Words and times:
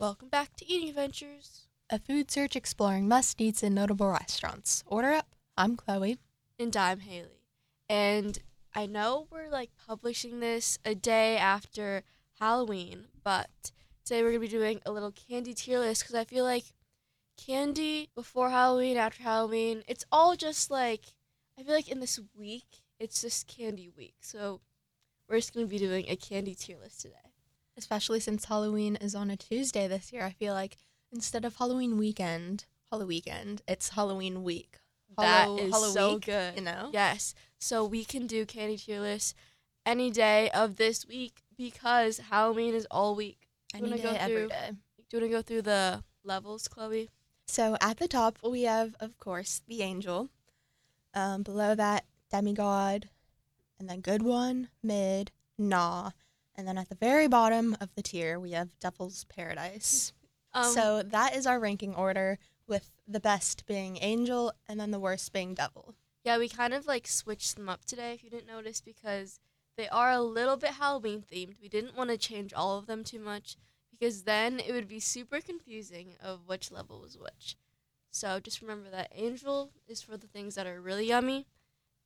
Welcome 0.00 0.30
back 0.30 0.56
to 0.56 0.66
Eating 0.66 0.88
Adventures. 0.88 1.66
A 1.90 1.98
food 1.98 2.30
search 2.30 2.56
exploring 2.56 3.06
must 3.06 3.38
eats 3.38 3.62
and 3.62 3.74
notable 3.74 4.08
restaurants. 4.08 4.82
Order 4.86 5.10
up. 5.10 5.34
I'm 5.58 5.76
Chloe. 5.76 6.16
And 6.58 6.74
I'm 6.74 7.00
Haley. 7.00 7.44
And 7.86 8.38
I 8.74 8.86
know 8.86 9.26
we're 9.30 9.50
like 9.50 9.72
publishing 9.86 10.40
this 10.40 10.78
a 10.86 10.94
day 10.94 11.36
after 11.36 12.04
Halloween, 12.38 13.08
but 13.22 13.72
today 14.02 14.22
we're 14.22 14.30
going 14.30 14.40
to 14.40 14.46
be 14.46 14.48
doing 14.48 14.80
a 14.86 14.90
little 14.90 15.12
candy 15.12 15.52
tier 15.52 15.78
list 15.78 16.04
because 16.04 16.14
I 16.14 16.24
feel 16.24 16.44
like 16.44 16.72
candy 17.36 18.08
before 18.14 18.48
Halloween, 18.48 18.96
after 18.96 19.22
Halloween, 19.22 19.82
it's 19.86 20.06
all 20.10 20.34
just 20.34 20.70
like, 20.70 21.12
I 21.58 21.62
feel 21.62 21.74
like 21.74 21.90
in 21.90 22.00
this 22.00 22.18
week, 22.34 22.80
it's 22.98 23.20
just 23.20 23.46
candy 23.46 23.90
week. 23.94 24.14
So 24.22 24.62
we're 25.28 25.36
just 25.36 25.52
going 25.52 25.66
to 25.66 25.70
be 25.70 25.78
doing 25.78 26.06
a 26.08 26.16
candy 26.16 26.54
tier 26.54 26.78
list 26.82 27.02
today. 27.02 27.29
Especially 27.80 28.20
since 28.20 28.44
Halloween 28.44 28.96
is 28.96 29.14
on 29.14 29.30
a 29.30 29.38
Tuesday 29.38 29.88
this 29.88 30.12
year, 30.12 30.22
I 30.22 30.32
feel 30.32 30.52
like 30.52 30.76
instead 31.10 31.46
of 31.46 31.56
Halloween 31.56 31.96
weekend, 31.96 32.66
Halloween 32.90 33.08
weekend, 33.08 33.62
it's 33.66 33.88
Halloween 33.90 34.42
week. 34.44 34.80
That 35.16 35.44
Hallow- 35.44 35.56
is 35.88 35.92
so 35.94 36.14
week, 36.16 36.26
good. 36.26 36.56
You 36.56 36.60
know? 36.62 36.90
Yes. 36.92 37.34
So 37.58 37.82
we 37.86 38.04
can 38.04 38.26
do 38.26 38.44
candy 38.44 38.76
tier 38.76 39.00
lists 39.00 39.32
any 39.86 40.10
day 40.10 40.50
of 40.50 40.76
this 40.76 41.06
week 41.06 41.40
because 41.56 42.18
Halloween 42.18 42.74
is 42.74 42.86
all 42.90 43.14
week. 43.14 43.48
Any 43.72 43.84
wanna 43.84 43.96
day, 43.96 44.02
go 44.02 44.10
every 44.10 44.36
through- 44.36 44.48
day. 44.48 44.70
Do 45.08 45.16
you 45.16 45.20
want 45.22 45.30
to 45.32 45.36
go 45.38 45.42
through 45.42 45.62
the 45.62 46.04
levels, 46.22 46.68
Chloe? 46.68 47.08
So 47.46 47.78
at 47.80 47.96
the 47.96 48.06
top, 48.08 48.38
we 48.42 48.62
have, 48.64 48.94
of 49.00 49.18
course, 49.18 49.62
the 49.66 49.80
angel. 49.80 50.28
Um, 51.14 51.42
below 51.42 51.74
that, 51.74 52.04
demigod. 52.30 53.08
And 53.78 53.88
then 53.88 54.02
good 54.02 54.20
one, 54.22 54.68
mid, 54.82 55.32
nah. 55.56 56.10
And 56.60 56.68
then 56.68 56.76
at 56.76 56.90
the 56.90 56.94
very 56.94 57.26
bottom 57.26 57.74
of 57.80 57.88
the 57.94 58.02
tier, 58.02 58.38
we 58.38 58.50
have 58.50 58.78
devil's 58.80 59.24
paradise. 59.24 60.12
Um, 60.52 60.74
so 60.74 61.02
that 61.02 61.34
is 61.34 61.46
our 61.46 61.58
ranking 61.58 61.94
order, 61.94 62.38
with 62.66 62.90
the 63.08 63.18
best 63.18 63.64
being 63.66 63.96
angel 64.02 64.52
and 64.68 64.78
then 64.78 64.90
the 64.90 65.00
worst 65.00 65.32
being 65.32 65.54
devil. 65.54 65.94
yeah, 66.22 66.36
we 66.36 66.50
kind 66.50 66.74
of 66.74 66.86
like 66.86 67.06
switched 67.06 67.56
them 67.56 67.70
up 67.70 67.86
today, 67.86 68.12
if 68.12 68.22
you 68.22 68.28
didn't 68.28 68.46
notice, 68.46 68.82
because 68.82 69.40
they 69.78 69.88
are 69.88 70.10
a 70.10 70.20
little 70.20 70.58
bit 70.58 70.72
Halloween 70.72 71.24
themed. 71.32 71.54
We 71.62 71.68
didn't 71.68 71.96
want 71.96 72.10
to 72.10 72.18
change 72.18 72.52
all 72.52 72.76
of 72.76 72.86
them 72.86 73.04
too 73.04 73.20
much 73.20 73.56
because 73.90 74.24
then 74.24 74.60
it 74.60 74.72
would 74.72 74.86
be 74.88 75.00
super 75.00 75.40
confusing 75.40 76.14
of 76.22 76.40
which 76.46 76.70
level 76.70 77.00
was 77.00 77.16
which. 77.16 77.56
So 78.10 78.38
just 78.38 78.60
remember 78.60 78.90
that 78.90 79.12
angel 79.14 79.70
is 79.88 80.02
for 80.02 80.18
the 80.18 80.26
things 80.26 80.56
that 80.56 80.66
are 80.66 80.80
really 80.80 81.06
yummy, 81.06 81.46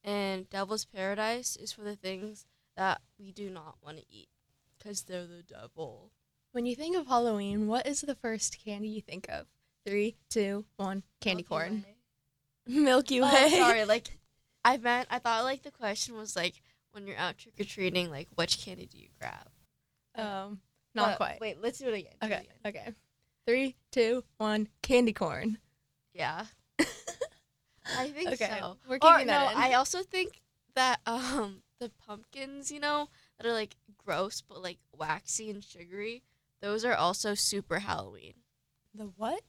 and 0.04 0.48
devil's 0.48 0.84
paradise 0.84 1.56
is 1.56 1.72
for 1.72 1.82
the 1.82 1.96
things 1.96 2.46
that 2.76 3.00
we 3.18 3.32
do 3.32 3.50
not 3.50 3.78
want 3.82 3.96
to 3.96 4.04
eat 4.08 4.28
because 4.84 5.02
they're 5.02 5.26
the 5.26 5.42
devil. 5.42 6.10
When 6.52 6.66
you 6.66 6.76
think 6.76 6.96
of 6.96 7.06
Halloween, 7.06 7.66
what 7.66 7.86
is 7.86 8.02
the 8.02 8.14
first 8.14 8.58
candy 8.64 8.88
you 8.88 9.00
think 9.00 9.26
of? 9.28 9.46
Three, 9.86 10.16
two, 10.30 10.64
one. 10.76 11.02
Candy 11.20 11.42
Milky 11.42 11.48
corn. 11.48 11.84
Way. 11.86 11.94
Milky 12.80 13.20
Way. 13.20 13.28
Oh, 13.32 13.48
sorry. 13.48 13.84
Like, 13.86 14.18
I 14.64 14.76
meant 14.78 15.08
I 15.10 15.18
thought 15.18 15.44
like 15.44 15.62
the 15.62 15.70
question 15.70 16.16
was 16.16 16.36
like 16.36 16.54
when 16.92 17.06
you're 17.06 17.16
out 17.18 17.36
trick 17.38 17.54
or 17.60 17.64
treating, 17.64 18.10
like 18.10 18.28
which 18.34 18.64
candy 18.64 18.86
do 18.86 18.98
you 18.98 19.08
grab? 19.18 19.48
Um, 20.14 20.60
not 20.94 21.10
But- 21.10 21.16
quite. 21.16 21.40
Wait, 21.40 21.60
let's 21.60 21.78
do 21.78 21.88
it 21.88 21.94
again. 21.94 22.12
do 22.22 22.26
it 22.28 22.32
Okay. 22.32 22.46
again. 22.64 22.82
Okay. 22.84 22.94
Three, 23.46 23.76
two, 23.90 24.24
one. 24.38 24.68
Candy 24.82 25.12
corn. 25.12 25.58
Yeah, 26.14 26.46
I 27.98 28.08
think 28.08 28.30
Okay, 28.32 28.56
so. 28.60 28.76
we're 28.88 28.96
Or 28.96 28.98
keeping 29.00 29.26
no, 29.26 29.32
that 29.32 29.52
in. 29.52 29.58
I 29.58 29.72
also 29.74 30.02
think 30.02 30.40
that 30.74 31.00
um 31.06 31.62
the 31.80 31.90
pumpkins, 32.06 32.70
you 32.70 32.80
know, 32.80 33.08
that 33.44 33.50
are 33.50 33.54
like 33.54 33.76
gross 34.04 34.40
but 34.40 34.62
like 34.62 34.78
waxy 34.96 35.50
and 35.50 35.62
sugary, 35.62 36.22
those 36.60 36.84
are 36.84 36.94
also 36.94 37.34
super 37.34 37.80
Halloween. 37.80 38.34
The 38.94 39.04
what? 39.16 39.42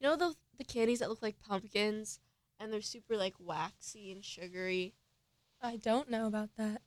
You 0.00 0.08
know 0.08 0.16
the 0.16 0.34
the 0.58 0.64
candies 0.64 1.00
that 1.00 1.08
look 1.08 1.22
like 1.22 1.40
pumpkins 1.40 2.20
and 2.58 2.72
they're 2.72 2.80
super 2.80 3.16
like 3.16 3.34
waxy 3.38 4.10
and 4.10 4.24
sugary. 4.24 4.94
I 5.60 5.76
don't 5.76 6.10
know 6.10 6.26
about 6.26 6.50
that. 6.56 6.82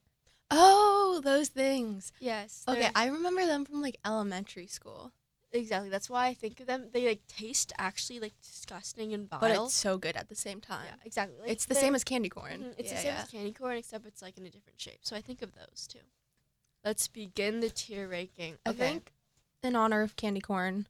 Oh, 0.52 1.22
those 1.24 1.50
things. 1.50 2.12
Yes. 2.20 2.64
Okay, 2.68 2.90
I 2.96 3.08
remember 3.08 3.46
them 3.46 3.66
from 3.66 3.82
like 3.82 3.98
elementary 4.06 4.68
school. 4.68 5.12
Exactly. 5.52 5.90
That's 5.90 6.10
why 6.10 6.28
I 6.28 6.34
think 6.34 6.60
of 6.60 6.68
them. 6.68 6.90
They 6.92 7.08
like 7.08 7.26
taste 7.28 7.72
actually 7.78 8.20
like 8.20 8.34
disgusting 8.42 9.14
and 9.14 9.30
vile. 9.30 9.40
But 9.40 9.52
it's 9.52 9.74
so 9.74 9.98
good 9.98 10.18
at 10.18 10.30
the 10.30 10.36
same 10.36 10.60
time. 10.60 10.86
yeah, 10.86 10.96
exactly. 11.06 11.38
Like, 11.40 11.52
it's 11.52 11.66
the 11.66 11.76
same 11.76 11.96
as 11.96 12.04
candy 12.04 12.30
corn. 12.30 12.62
Mhm, 12.62 12.74
It's 12.78 12.92
yeah, 12.92 12.96
the 12.98 13.02
same 13.02 13.14
yeah. 13.14 13.22
as 13.22 13.30
candy 13.30 13.54
corn, 13.54 13.78
except 13.78 14.06
it's 14.06 14.22
like 14.22 14.38
in 14.38 14.46
a 14.46 14.50
different 14.50 14.82
shape. 14.82 15.00
So 15.04 15.16
I 15.16 15.22
think 15.22 15.42
of 15.42 15.54
those 15.54 15.88
too. 15.88 16.00
Let's 16.86 17.08
begin 17.08 17.60
the 17.62 17.70
tier 17.70 18.08
ranking. 18.08 18.58
I 18.66 18.70
Okay, 18.70 18.78
think 18.80 19.12
in 19.64 19.76
honor 19.76 20.04
of 20.04 20.16
candy 20.16 20.40
corn, 20.40 20.86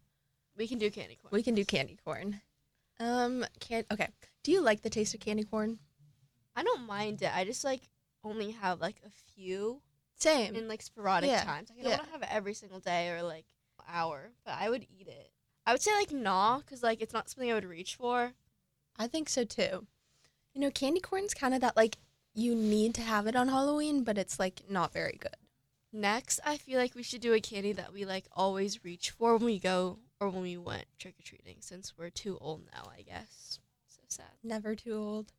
we 0.57 0.67
can 0.67 0.77
do 0.77 0.91
candy 0.91 1.15
corn. 1.15 1.31
we 1.31 1.41
can 1.41 1.55
do 1.55 1.63
candy 1.63 1.97
corn. 2.03 2.41
Um, 2.99 3.45
can 3.61 3.85
okay. 3.91 4.09
Do 4.43 4.51
you 4.51 4.61
like 4.61 4.81
the 4.81 4.89
taste 4.89 5.13
of 5.13 5.21
candy 5.21 5.43
corn? 5.45 5.79
I 6.55 6.63
don't 6.63 6.85
mind 6.85 7.21
it. 7.21 7.33
I 7.33 7.45
just 7.45 7.63
like 7.63 7.83
only 8.25 8.51
have 8.51 8.81
like 8.81 8.97
a 9.05 9.09
few 9.09 9.81
Same. 10.17 10.53
in 10.55 10.67
like 10.67 10.81
sporadic 10.81 11.29
Yeah, 11.29 11.43
times. 11.43 11.69
Like, 11.69 11.79
I 11.79 11.83
don't 11.83 11.91
yeah. 11.91 11.97
want 11.97 12.07
to 12.07 12.11
have 12.13 12.21
it 12.23 12.29
every 12.31 12.53
single 12.53 12.79
day 12.79 13.09
or 13.11 13.23
like 13.23 13.45
hour, 13.87 14.31
but 14.45 14.55
I 14.59 14.69
would 14.69 14.83
eat 14.83 15.07
it. 15.07 15.31
I 15.65 15.71
would 15.71 15.81
say 15.81 15.93
like 15.93 16.11
nah, 16.11 16.59
cause 16.69 16.83
like 16.83 17.01
it's 17.01 17.13
not 17.13 17.29
something 17.29 17.49
I 17.49 17.55
would 17.55 17.65
reach 17.65 17.95
for. 17.95 18.33
I 18.99 19.07
think 19.07 19.29
so 19.29 19.45
too. 19.45 19.87
You 20.53 20.61
know, 20.61 20.71
candy 20.71 20.99
corn's 20.99 21.33
kind 21.33 21.53
of 21.53 21.61
that 21.61 21.77
like 21.77 21.97
you 22.33 22.53
need 22.53 22.93
to 22.95 23.01
have 23.01 23.27
it 23.27 23.35
on 23.37 23.47
Halloween, 23.47 24.03
but 24.03 24.17
it's 24.17 24.39
like 24.39 24.63
not 24.69 24.91
very 24.91 25.17
good. 25.19 25.35
Next, 25.95 26.41
I 26.45 26.57
feel 26.57 26.77
like 26.77 26.93
we 26.93 27.03
should 27.03 27.21
do 27.21 27.31
a 27.31 27.39
candy 27.39 27.71
that 27.71 27.93
we 27.93 28.03
like 28.03 28.25
always 28.33 28.83
reach 28.83 29.11
for 29.11 29.37
when 29.37 29.45
we 29.45 29.59
go 29.59 29.99
or 30.19 30.27
when 30.27 30.41
we 30.41 30.57
went 30.57 30.87
trick 30.99 31.15
or 31.17 31.23
treating, 31.23 31.61
since 31.61 31.93
we're 31.97 32.09
too 32.09 32.37
old 32.41 32.63
now, 32.73 32.91
I 32.91 33.01
guess. 33.03 33.59
So 33.87 34.01
sad. 34.09 34.25
Never 34.43 34.75
too 34.75 34.93
old. 34.93 35.31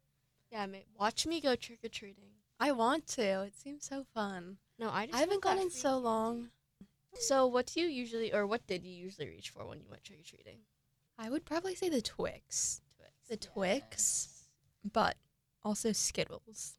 Yeah, 0.51 0.65
mate. 0.65 0.87
Watch 0.99 1.27
me 1.27 1.43
go 1.43 1.57
trick 1.57 1.81
or 1.85 1.91
treating. 1.91 2.31
I 2.59 2.73
want 2.73 3.07
to. 3.09 3.43
It 3.43 3.55
seems 3.55 3.85
so 3.85 4.07
fun. 4.15 4.57
No, 4.79 4.89
I 4.91 5.05
just 5.05 5.19
I 5.19 5.21
haven't 5.21 5.43
gone 5.43 5.59
in 5.59 5.71
so 5.71 5.99
long. 5.99 6.49
So, 7.13 7.47
what 7.47 7.67
do 7.67 7.81
you 7.81 7.87
usually, 7.87 8.33
or 8.33 8.47
what 8.47 8.67
did 8.67 8.83
you 8.83 8.95
usually 8.95 9.29
reach 9.29 9.51
for 9.51 9.67
when 9.67 9.81
you 9.81 9.87
went 9.91 10.05
trick 10.05 10.21
or 10.21 10.23
treating? 10.23 10.61
I 11.19 11.29
would 11.29 11.45
probably 11.45 11.75
say 11.75 11.91
the 11.91 12.01
Twix, 12.01 12.81
Twix. 12.97 13.13
The 13.29 13.37
Twix? 13.37 14.29
but 14.91 15.17
also 15.63 15.93
Skittles. 15.93 16.77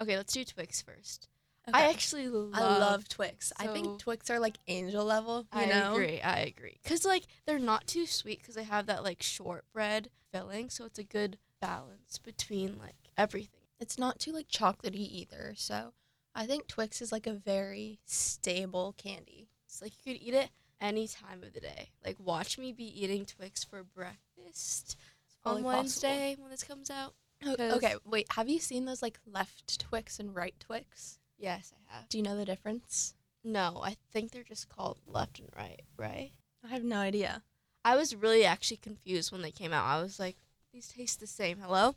Okay, 0.00 0.16
let's 0.16 0.32
do 0.32 0.42
Twix 0.42 0.80
first. 0.80 1.28
I 1.72 1.88
actually 1.88 2.28
love. 2.28 2.50
I 2.54 2.78
love 2.78 3.08
Twix. 3.08 3.52
I 3.58 3.68
think 3.68 3.98
Twix 3.98 4.28
are 4.30 4.38
like 4.38 4.58
angel 4.68 5.04
level. 5.04 5.46
You 5.54 5.60
I 5.62 5.64
know, 5.66 5.92
agree. 5.92 6.20
I 6.20 6.40
agree. 6.40 6.78
Cause 6.84 7.04
like 7.04 7.24
they're 7.46 7.58
not 7.58 7.86
too 7.86 8.06
sweet 8.06 8.40
because 8.40 8.54
they 8.54 8.64
have 8.64 8.86
that 8.86 9.02
like 9.02 9.22
shortbread 9.22 10.10
filling, 10.32 10.68
so 10.68 10.84
it's 10.84 10.98
a 10.98 11.04
good 11.04 11.38
balance 11.60 12.18
between 12.18 12.76
like 12.78 12.96
everything. 13.16 13.60
it's 13.80 13.98
not 13.98 14.18
too 14.18 14.32
like 14.32 14.48
chocolatey 14.48 14.96
either. 15.10 15.54
So 15.56 15.94
I 16.34 16.46
think 16.46 16.66
Twix 16.66 17.00
is 17.00 17.12
like 17.12 17.26
a 17.26 17.32
very 17.32 17.98
stable 18.04 18.94
candy. 18.98 19.48
It's 19.66 19.80
like 19.80 19.92
you 20.04 20.12
could 20.12 20.22
eat 20.22 20.34
it 20.34 20.50
any 20.80 21.08
time 21.08 21.42
of 21.42 21.54
the 21.54 21.60
day. 21.60 21.90
Like 22.04 22.16
watch 22.18 22.58
me 22.58 22.72
be 22.72 23.02
eating 23.02 23.24
Twix 23.24 23.64
for 23.64 23.82
breakfast 23.82 24.96
on 25.44 25.62
possible. 25.62 25.68
Wednesday 25.68 26.36
when 26.38 26.50
this 26.50 26.64
comes 26.64 26.90
out. 26.90 27.14
Okay, 27.46 27.94
wait. 28.04 28.26
Have 28.32 28.48
you 28.48 28.58
seen 28.58 28.84
those 28.84 29.02
like 29.02 29.18
left 29.26 29.78
Twix 29.80 30.18
and 30.18 30.34
right 30.34 30.54
Twix? 30.60 31.18
Yes, 31.38 31.72
I 31.76 31.94
have. 31.94 32.08
Do 32.08 32.18
you 32.18 32.24
know 32.24 32.36
the 32.36 32.44
difference? 32.44 33.14
No, 33.42 33.80
I 33.84 33.96
think 34.12 34.30
they're 34.32 34.42
just 34.42 34.68
called 34.68 34.98
left 35.06 35.38
and 35.38 35.48
right, 35.56 35.82
right? 35.96 36.32
I 36.64 36.68
have 36.68 36.84
no 36.84 36.96
idea. 36.98 37.42
I 37.84 37.96
was 37.96 38.14
really 38.14 38.44
actually 38.44 38.78
confused 38.78 39.30
when 39.32 39.42
they 39.42 39.50
came 39.50 39.72
out. 39.72 39.84
I 39.84 40.00
was 40.00 40.18
like, 40.18 40.36
these 40.72 40.88
taste 40.88 41.20
the 41.20 41.26
same. 41.26 41.58
Hello? 41.58 41.94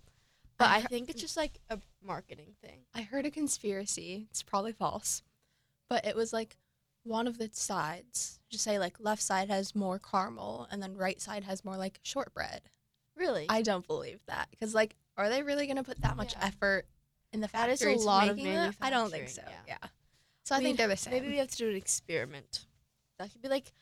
But 0.58 0.70
I 0.70 0.78
I 0.78 0.82
think 0.82 1.10
it's 1.10 1.22
just 1.22 1.38
like 1.38 1.60
a 1.70 1.80
marketing 2.04 2.56
thing. 2.62 2.80
I 2.94 3.04
heard 3.04 3.26
a 3.26 3.32
conspiracy. 3.32 4.28
It's 4.30 4.44
probably 4.44 4.74
false, 4.74 5.22
but 5.90 6.06
it 6.06 6.16
was 6.16 6.34
like 6.34 6.58
one 7.04 7.28
of 7.28 7.38
the 7.38 7.50
sides. 7.54 8.40
Just 8.50 8.64
say 8.64 8.80
like 8.80 8.98
left 9.00 9.22
side 9.22 9.50
has 9.50 9.76
more 9.76 10.00
caramel, 10.00 10.68
and 10.72 10.82
then 10.84 10.98
right 10.98 11.22
side 11.22 11.44
has 11.46 11.64
more 11.64 11.78
like 11.78 12.00
shortbread. 12.04 12.64
Really? 13.16 13.46
I 13.50 13.62
don't 13.62 13.88
believe 13.88 14.20
that 14.28 14.50
because 14.52 14.76
like, 14.76 14.96
are 15.16 15.30
they 15.30 15.44
really 15.44 15.68
gonna 15.68 15.84
put 15.84 16.02
that 16.02 16.18
much 16.18 16.34
Yeah. 16.34 16.48
effort 16.48 16.88
in 17.34 17.42
the 17.42 17.48
That 17.50 17.70
is 17.70 17.82
a 17.82 17.94
lot 17.96 18.30
of 18.30 18.38
that? 18.38 18.76
I 18.82 18.90
don't 18.90 19.10
think 19.12 19.30
so. 19.30 19.42
manufacturing, 19.42 19.66
Yeah. 19.68 19.90
So 20.44 20.56
I 20.56 20.60
We- 20.60 20.64
think 20.66 20.78
they're 20.78 20.88
the 20.88 20.98
same. 20.98 21.14
Maybe 21.14 21.28
we 21.30 21.38
have 21.38 21.50
to 21.52 21.58
do 21.58 21.70
an 21.70 21.76
experiment. 21.76 22.66
That 23.20 23.32
could 23.32 23.42
be 23.42 23.50
like, 23.50 23.74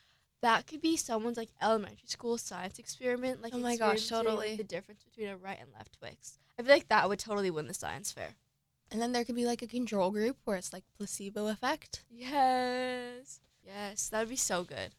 that 0.41 0.65
could 0.67 0.81
be 0.81 0.97
someone's 0.97 1.37
like 1.37 1.49
elementary 1.61 2.07
school 2.07 2.37
science 2.37 2.79
experiment. 2.79 3.41
Like, 3.41 3.53
Oh 3.53 3.59
my 3.59 3.75
gosh, 3.77 4.09
like, 4.11 4.23
totally. 4.25 4.55
The 4.55 4.63
difference 4.63 5.03
between 5.03 5.27
a 5.29 5.37
right 5.37 5.59
and 5.59 5.71
left 5.73 5.93
Twix. 5.99 6.39
I 6.57 6.63
feel 6.63 6.71
like 6.71 6.87
that 6.89 7.07
would 7.09 7.19
totally 7.19 7.51
win 7.51 7.67
the 7.67 7.73
science 7.73 8.11
fair. 8.11 8.35
and 8.91 9.01
then 9.01 9.11
there 9.11 9.25
could 9.25 9.35
be 9.35 9.45
like 9.45 9.61
a 9.63 9.67
control 9.67 10.11
group 10.11 10.37
where 10.45 10.57
it's 10.57 10.71
like 10.71 10.83
placebo 10.97 11.47
effect. 11.47 12.03
Yes. 12.09 13.39
Yes, 13.65 14.09
that 14.09 14.19
would 14.19 14.29
be 14.29 14.35
so 14.35 14.63
good. 14.63 14.93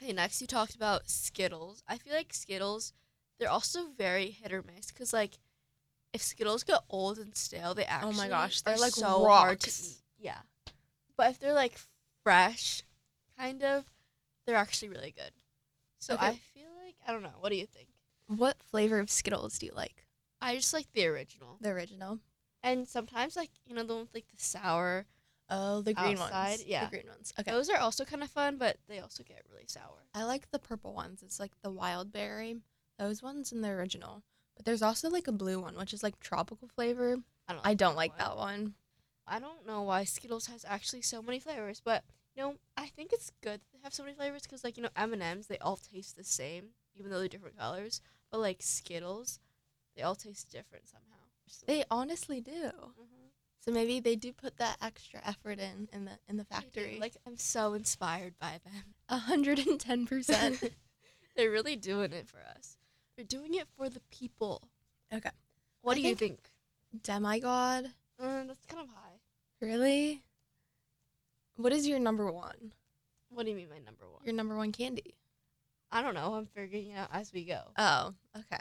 Okay, 0.00 0.12
next 0.12 0.40
you 0.40 0.46
talked 0.46 0.74
about 0.74 1.10
Skittles. 1.10 1.82
I 1.88 1.98
feel 1.98 2.14
like 2.14 2.32
Skittles, 2.32 2.92
they're 3.38 3.50
also 3.50 3.86
very 3.98 4.30
hit 4.30 4.52
or 4.52 4.62
miss 4.62 4.86
because 4.92 5.12
like, 5.12 5.38
if 6.12 6.22
Skittles 6.22 6.62
get 6.64 6.80
old 6.88 7.18
and 7.18 7.34
stale, 7.36 7.74
they 7.74 7.84
actually 7.84 8.10
Oh 8.14 8.16
my 8.16 8.28
gosh, 8.28 8.60
they're 8.62 8.76
like 8.78 8.92
so 8.92 9.26
hard 9.26 9.60
to 9.60 9.70
eat. 9.70 9.96
Yeah, 10.18 10.38
but 11.16 11.30
if 11.30 11.38
they're 11.40 11.52
like 11.54 11.78
fresh, 12.22 12.82
kind 13.38 13.62
of, 13.62 13.84
they're 14.46 14.56
actually 14.56 14.88
really 14.90 15.12
good. 15.16 15.32
So 15.98 16.14
Okay. 16.14 16.26
I 16.26 16.30
feel 16.54 16.68
like 16.84 16.96
I 17.06 17.12
don't 17.12 17.22
know. 17.22 17.30
What 17.40 17.50
do 17.50 17.56
you 17.56 17.66
think? 17.66 17.88
What 18.26 18.56
flavor 18.62 18.98
of 18.98 19.10
Skittles 19.10 19.58
do 19.58 19.66
you 19.66 19.72
like? 19.74 20.06
I 20.40 20.56
just 20.56 20.72
like 20.72 20.86
the 20.92 21.06
original, 21.06 21.58
The 21.60 21.70
original. 21.70 22.18
and 22.62 22.86
sometimes 22.88 23.36
like 23.36 23.50
you 23.66 23.74
know 23.74 23.82
the 23.84 23.94
one 23.94 24.02
with 24.02 24.14
like 24.14 24.28
the 24.28 24.42
sour. 24.42 25.06
Oh, 25.54 25.82
the 25.82 25.92
green 25.92 26.16
Outside, 26.18 26.48
ones. 26.60 26.64
yeah. 26.66 26.84
The 26.86 26.90
green 26.90 27.08
ones. 27.08 27.32
Okay. 27.38 27.50
Those 27.50 27.68
are 27.68 27.76
also 27.78 28.04
kind 28.06 28.22
of 28.22 28.30
fun, 28.30 28.56
but 28.56 28.78
they 28.88 29.00
also 29.00 29.22
get 29.22 29.42
really 29.50 29.64
sour. 29.66 30.06
I 30.14 30.24
like 30.24 30.50
the 30.50 30.58
purple 30.58 30.94
ones. 30.94 31.22
It's 31.22 31.38
like 31.38 31.52
the 31.62 31.70
wild 31.70 32.10
berry. 32.10 32.56
Those 32.98 33.22
ones 33.22 33.52
in 33.52 33.60
the 33.60 33.68
original. 33.68 34.22
But 34.56 34.64
there's 34.64 34.82
also 34.82 35.08
like 35.10 35.28
a 35.28 35.32
blue 35.32 35.60
one, 35.60 35.76
which 35.76 35.92
is 35.94 36.02
like 36.02 36.20
tropical 36.20 36.68
flavor. 36.68 37.16
I 37.48 37.52
don't. 37.52 37.66
I 37.66 37.74
don't 37.74 37.96
like 37.96 38.16
that 38.18 38.36
one. 38.36 38.74
I 39.26 39.38
don't 39.38 39.66
know 39.66 39.82
why 39.82 40.04
Skittles 40.04 40.46
has 40.46 40.64
actually 40.68 41.02
so 41.02 41.22
many 41.22 41.38
flavors, 41.38 41.80
but 41.84 42.04
you 42.36 42.42
know 42.42 42.56
I 42.76 42.86
think 42.86 43.12
it's 43.12 43.30
good 43.42 43.60
to 43.70 43.78
have 43.82 43.94
so 43.94 44.02
many 44.02 44.14
flavors 44.14 44.42
because 44.42 44.64
like 44.64 44.76
you 44.76 44.82
know 44.82 44.88
M 44.96 45.12
and 45.12 45.22
M's 45.22 45.46
they 45.46 45.58
all 45.58 45.76
taste 45.76 46.16
the 46.16 46.24
same 46.24 46.70
even 46.98 47.10
though 47.10 47.18
they're 47.18 47.28
different 47.28 47.58
colors, 47.58 48.00
but 48.30 48.40
like 48.40 48.62
Skittles, 48.62 49.38
they 49.96 50.02
all 50.02 50.14
taste 50.14 50.50
different 50.50 50.88
somehow. 50.88 51.06
They 51.66 51.84
honestly 51.90 52.40
do. 52.40 52.52
Mhm. 52.52 53.30
So 53.60 53.70
maybe 53.70 54.00
they 54.00 54.16
do 54.16 54.32
put 54.32 54.56
that 54.56 54.76
extra 54.82 55.20
effort 55.24 55.58
in 55.60 55.88
in 55.92 56.04
the 56.04 56.18
in 56.28 56.36
the 56.36 56.44
factory. 56.44 56.98
Like 57.00 57.16
I'm 57.26 57.36
so 57.36 57.74
inspired 57.74 58.38
by 58.38 58.60
them. 58.64 58.94
a 59.08 59.18
hundred 59.18 59.58
and 59.60 59.78
ten 59.78 60.06
percent. 60.06 60.60
They're 61.36 61.50
really 61.50 61.76
doing 61.76 62.12
it 62.12 62.28
for 62.28 62.40
us. 62.56 62.76
They're 63.16 63.24
doing 63.24 63.54
it 63.54 63.68
for 63.76 63.88
the 63.88 64.00
people. 64.10 64.62
Okay. 65.12 65.30
What 65.82 65.96
I 65.96 66.00
do 66.00 66.08
you 66.08 66.14
think? 66.14 66.38
Demigod. 67.02 67.86
Uh, 68.20 68.44
that's 68.46 68.66
kind 68.66 68.82
of 68.82 68.88
high. 68.88 69.20
Really? 69.60 70.22
What 71.56 71.72
is 71.72 71.86
your 71.86 71.98
number 71.98 72.30
one? 72.30 72.72
What 73.30 73.44
do 73.44 73.50
you 73.50 73.56
mean 73.56 73.68
my 73.68 73.78
number 73.78 74.04
one? 74.10 74.22
Your 74.24 74.34
number 74.34 74.56
one 74.56 74.72
candy? 74.72 75.14
I 75.90 76.02
don't 76.02 76.14
know. 76.14 76.34
I'm 76.34 76.46
figuring 76.46 76.90
it 76.90 76.98
out 76.98 77.08
as 77.12 77.32
we 77.32 77.44
go. 77.44 77.60
Oh, 77.76 78.14
okay. 78.36 78.60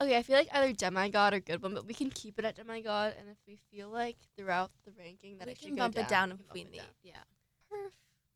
Okay, 0.00 0.16
I 0.16 0.22
feel 0.22 0.36
like 0.36 0.48
either 0.52 0.72
demigod 0.72 1.34
or 1.34 1.40
good 1.40 1.62
one, 1.62 1.74
but 1.74 1.86
we 1.86 1.94
can 1.94 2.10
keep 2.10 2.38
it 2.38 2.44
at 2.44 2.54
demigod, 2.54 3.14
and 3.18 3.28
if 3.28 3.36
we 3.46 3.58
feel 3.70 3.88
like 3.88 4.16
throughout 4.36 4.70
the 4.84 4.92
ranking 4.96 5.38
that 5.38 5.46
we 5.46 5.52
it 5.52 5.58
can 5.58 5.68
should 5.68 5.76
go 5.76 5.84
bump 5.84 5.98
it 5.98 6.08
down 6.08 6.28
we 6.28 6.34
if 6.34 6.38
can 6.38 6.54
we 6.54 6.64
need. 6.64 6.82
Yeah. 7.02 7.12
Perf. 7.72 7.90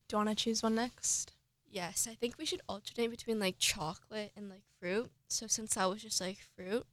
Do 0.08 0.14
you 0.14 0.18
want 0.18 0.30
to 0.30 0.34
choose 0.34 0.62
one 0.62 0.74
next? 0.74 1.34
Yes, 1.72 2.06
I 2.08 2.14
think 2.14 2.34
we 2.36 2.44
should 2.44 2.60
alternate 2.68 3.10
between 3.10 3.40
like 3.40 3.56
chocolate 3.58 4.32
and 4.36 4.50
like 4.50 4.62
fruit. 4.78 5.10
So 5.28 5.46
since 5.46 5.74
that 5.74 5.88
was 5.88 6.02
just 6.02 6.20
like 6.20 6.36
fruit, 6.54 6.84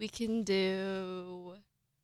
we 0.00 0.08
can 0.08 0.44
do 0.44 1.56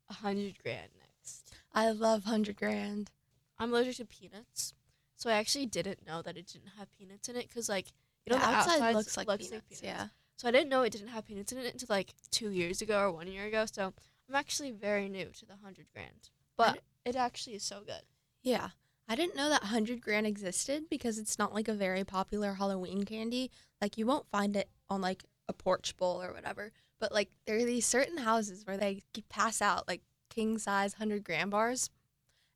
a 0.07 0.13
hundred 0.13 0.61
grand 0.61 0.91
next. 0.99 1.55
I 1.73 1.89
love 1.89 2.25
hundred 2.25 2.57
grand. 2.57 3.09
I'm 3.57 3.73
allergic 3.73 3.97
to 3.97 4.05
peanuts, 4.05 4.75
so 5.15 5.31
I 5.31 5.33
actually 5.33 5.65
didn't 5.65 6.05
know 6.05 6.21
that 6.21 6.37
it 6.37 6.45
didn't 6.45 6.73
have 6.77 6.91
peanuts 6.95 7.27
in 7.27 7.37
it 7.37 7.47
because 7.47 7.67
like 7.69 7.87
you 8.23 8.33
know 8.33 8.39
the 8.39 8.45
outside 8.45 8.73
outsides 8.73 8.95
looks 8.95 9.17
like 9.17 9.27
peanuts. 9.27 9.49
peanuts. 9.49 9.81
Yeah. 9.83 10.07
So 10.37 10.47
I 10.47 10.51
didn't 10.51 10.69
know 10.69 10.83
it 10.83 10.91
didn't 10.91 11.07
have 11.07 11.25
peanuts 11.25 11.53
in 11.53 11.57
it 11.57 11.73
until 11.73 11.87
like 11.89 12.13
two 12.29 12.51
years 12.51 12.83
ago 12.83 12.99
or 12.99 13.11
one 13.11 13.27
year 13.27 13.45
ago. 13.45 13.65
So 13.65 13.93
I'm 14.29 14.35
actually 14.35 14.69
very 14.69 15.09
new 15.09 15.31
to 15.39 15.45
the 15.47 15.55
hundred 15.63 15.87
grand, 15.91 16.29
but 16.55 16.81
it 17.03 17.15
actually 17.15 17.55
is 17.55 17.63
so 17.63 17.79
good. 17.83 18.03
Yeah. 18.43 18.69
I 19.07 19.15
didn't 19.15 19.35
know 19.35 19.49
that 19.49 19.61
100 19.61 20.01
grand 20.01 20.25
existed 20.25 20.85
because 20.89 21.19
it's 21.19 21.37
not 21.37 21.53
like 21.53 21.67
a 21.67 21.73
very 21.73 22.03
popular 22.03 22.53
Halloween 22.55 23.03
candy. 23.03 23.51
Like, 23.81 23.97
you 23.97 24.05
won't 24.05 24.27
find 24.31 24.55
it 24.55 24.69
on 24.89 25.01
like 25.01 25.23
a 25.47 25.53
porch 25.53 25.95
bowl 25.97 26.21
or 26.23 26.33
whatever. 26.33 26.71
But 26.99 27.11
like, 27.11 27.29
there 27.45 27.57
are 27.57 27.65
these 27.65 27.85
certain 27.85 28.17
houses 28.17 28.65
where 28.65 28.77
they 28.77 29.03
pass 29.29 29.61
out 29.61 29.87
like 29.87 30.01
king 30.29 30.57
size 30.57 30.93
100 30.93 31.23
Grand 31.23 31.51
bars. 31.51 31.89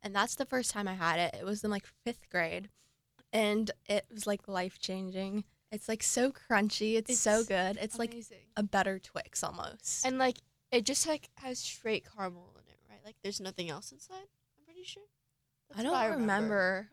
And 0.01 0.15
that's 0.15 0.35
the 0.35 0.45
first 0.45 0.71
time 0.71 0.87
I 0.87 0.93
had 0.93 1.19
it. 1.19 1.35
It 1.39 1.45
was 1.45 1.63
in 1.63 1.69
like 1.69 1.85
fifth 2.05 2.29
grade. 2.29 2.69
And 3.31 3.69
it 3.87 4.05
was 4.11 4.25
like 4.25 4.47
life 4.47 4.79
changing. 4.79 5.43
It's 5.71 5.87
like 5.87 6.01
so 6.01 6.31
crunchy. 6.31 6.95
It's, 6.97 7.19
so 7.19 7.43
good. 7.43 7.77
It's 7.79 7.99
like 7.99 8.15
a 8.57 8.63
better 8.63 8.97
Twix 8.97 9.43
almost. 9.43 10.03
and 10.05 10.17
like 10.17 10.37
it 10.71 10.85
just 10.85 11.07
like 11.07 11.29
has 11.35 11.59
straight 11.59 12.07
caramel 12.15 12.55
in 12.55 12.71
it, 12.71 12.79
right? 12.89 13.01
Like 13.05 13.17
there's 13.21 13.39
nothing 13.39 13.69
else 13.69 13.91
inside. 13.91 14.15
I'm 14.15 14.65
pretty 14.65 14.83
sure. 14.83 15.03
I 15.77 15.83
don't 15.83 15.91
what 15.91 16.09
remember. 16.11 16.89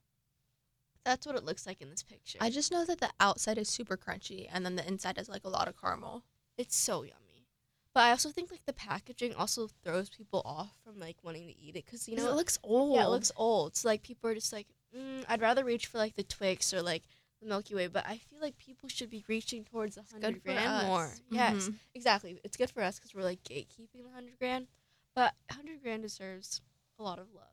That's 1.05 1.25
what 1.26 1.37
it 1.37 1.44
looks 1.44 1.67
like 1.67 1.81
in 1.81 1.88
this 1.90 2.02
picture. 2.02 2.38
I 2.40 2.50
just 2.50 2.73
know 2.73 2.84
that 2.84 2.99
the 3.00 3.11
outside 3.20 3.58
is 3.58 3.69
super 3.69 3.96
crunchy 3.96 4.49
and 4.52 4.64
then 4.64 4.75
the 4.76 4.87
inside 4.87 5.19
is 5.19 5.28
like 5.28 5.44
a 5.44 5.49
lot 5.49 5.69
of 5.69 5.81
caramel. 5.81 6.25
it's 6.58 6.76
so 6.76 7.02
yummy. 7.02 7.46
But 7.94 8.02
I 8.05 8.11
also 8.11 8.31
think 8.31 8.50
like 8.50 8.67
the 8.67 8.73
packaging 8.75 9.32
also 9.34 9.69
throws 9.82 10.11
people 10.11 10.43
off 10.44 10.76
from 10.84 10.99
like 10.99 11.17
wanting 11.23 11.46
to 11.46 11.58
eat 11.58 11.76
it 11.76 11.84
because 11.87 12.08
you 12.08 12.17
know, 12.17 12.28
it 12.28 12.34
looks 12.34 12.58
old. 12.62 12.94
yeah 12.96 13.06
it 13.06 13.11
looks 13.11 13.32
old. 13.37 13.76
So 13.76 13.88
like 13.88 14.02
people 14.02 14.28
are 14.31 14.34
just 14.34 14.52
like 14.52 14.67
mm, 14.94 15.25
I'd 15.28 15.40
rather 15.40 15.64
reach 15.64 15.87
for 15.87 15.99
like 15.99 16.17
the 16.17 16.23
Twix 16.25 16.75
or 16.75 16.82
like 16.82 17.05
the 17.40 17.46
Milky 17.49 17.75
Way, 17.75 17.87
but 17.87 18.05
I 18.06 18.19
feel 18.19 18.40
like 18.40 18.58
people 18.58 18.88
should 18.88 19.08
be 19.11 19.25
reaching 19.28 19.64
towards 19.64 19.96
a 19.96 20.00
good 20.14 20.25
hundred 20.25 20.44
grand 20.44 20.69
us. 20.69 20.87
more. 20.87 21.14
Yes, 21.31 21.69
Mhm. 21.69 21.75
exactly. 21.94 22.40
It's 22.44 22.56
good 22.56 22.70
for 22.70 22.82
us 22.82 22.96
because 22.99 23.14
we're 23.14 23.23
like 23.23 23.43
gatekeeping 23.44 24.02
the 24.05 24.11
hundred 24.12 24.38
grand, 24.38 24.67
but 25.14 25.34
hundred 25.50 25.82
grand 25.82 26.02
deserves 26.02 26.61
a 26.99 27.02
lot 27.02 27.19
of 27.19 27.32
love. 27.34 27.44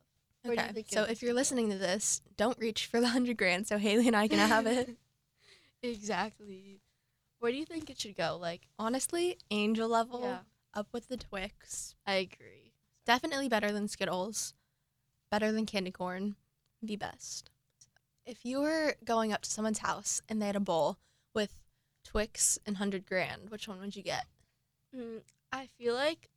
Okay. 0.46 0.84
So 0.88 1.04
if 1.04 1.22
you're 1.22 1.34
listening 1.34 1.70
to 1.70 1.78
this, 1.78 2.20
don't 2.36 2.58
reach 2.58 2.86
for 2.86 3.00
the 3.00 3.08
hundred 3.08 3.38
grand 3.38 3.66
so 3.66 3.78
Haley 3.78 4.06
and 4.06 4.16
I 4.16 4.28
can 4.28 4.38
have 4.38 4.66
it. 4.66 4.96
exactly. 5.82 6.80
Where 7.38 7.50
do 7.52 7.58
you 7.58 7.64
think 7.64 7.90
it 7.90 8.00
should 8.00 8.16
go? 8.16 8.38
Like, 8.40 8.68
Honestly, 8.78 9.38
angel 9.50 9.88
level, 9.88 10.22
yeah, 10.22 10.38
up 10.72 10.88
with 10.92 11.08
the 11.08 11.16
Twix. 11.16 11.94
I 12.06 12.14
agree. 12.14 12.72
Definitely 13.06 13.48
better 13.48 13.70
than 13.72 13.88
Skittles. 13.88 14.54
Better 15.30 15.52
than 15.52 15.66
candy 15.66 15.90
corn. 15.90 16.36
The 16.82 16.96
best. 16.96 17.50
If 18.26 18.44
you 18.44 18.60
were 18.60 18.94
going 19.04 19.32
up 19.32 19.42
to 19.42 19.50
someone's 19.50 19.80
house 19.80 20.22
and 20.28 20.40
they 20.40 20.46
had 20.46 20.56
a 20.56 20.60
bowl 20.60 20.98
with 21.34 21.58
Twix 22.04 22.58
and 22.64 22.78
hundred 22.78 23.06
grand, 23.06 23.50
which 23.50 23.68
one 23.68 23.80
would 23.80 23.96
you 23.96 24.02
get? 24.02 24.24
Mm, 24.96 25.20
I 25.52 25.68
feel 25.78 25.94
like 25.94 26.30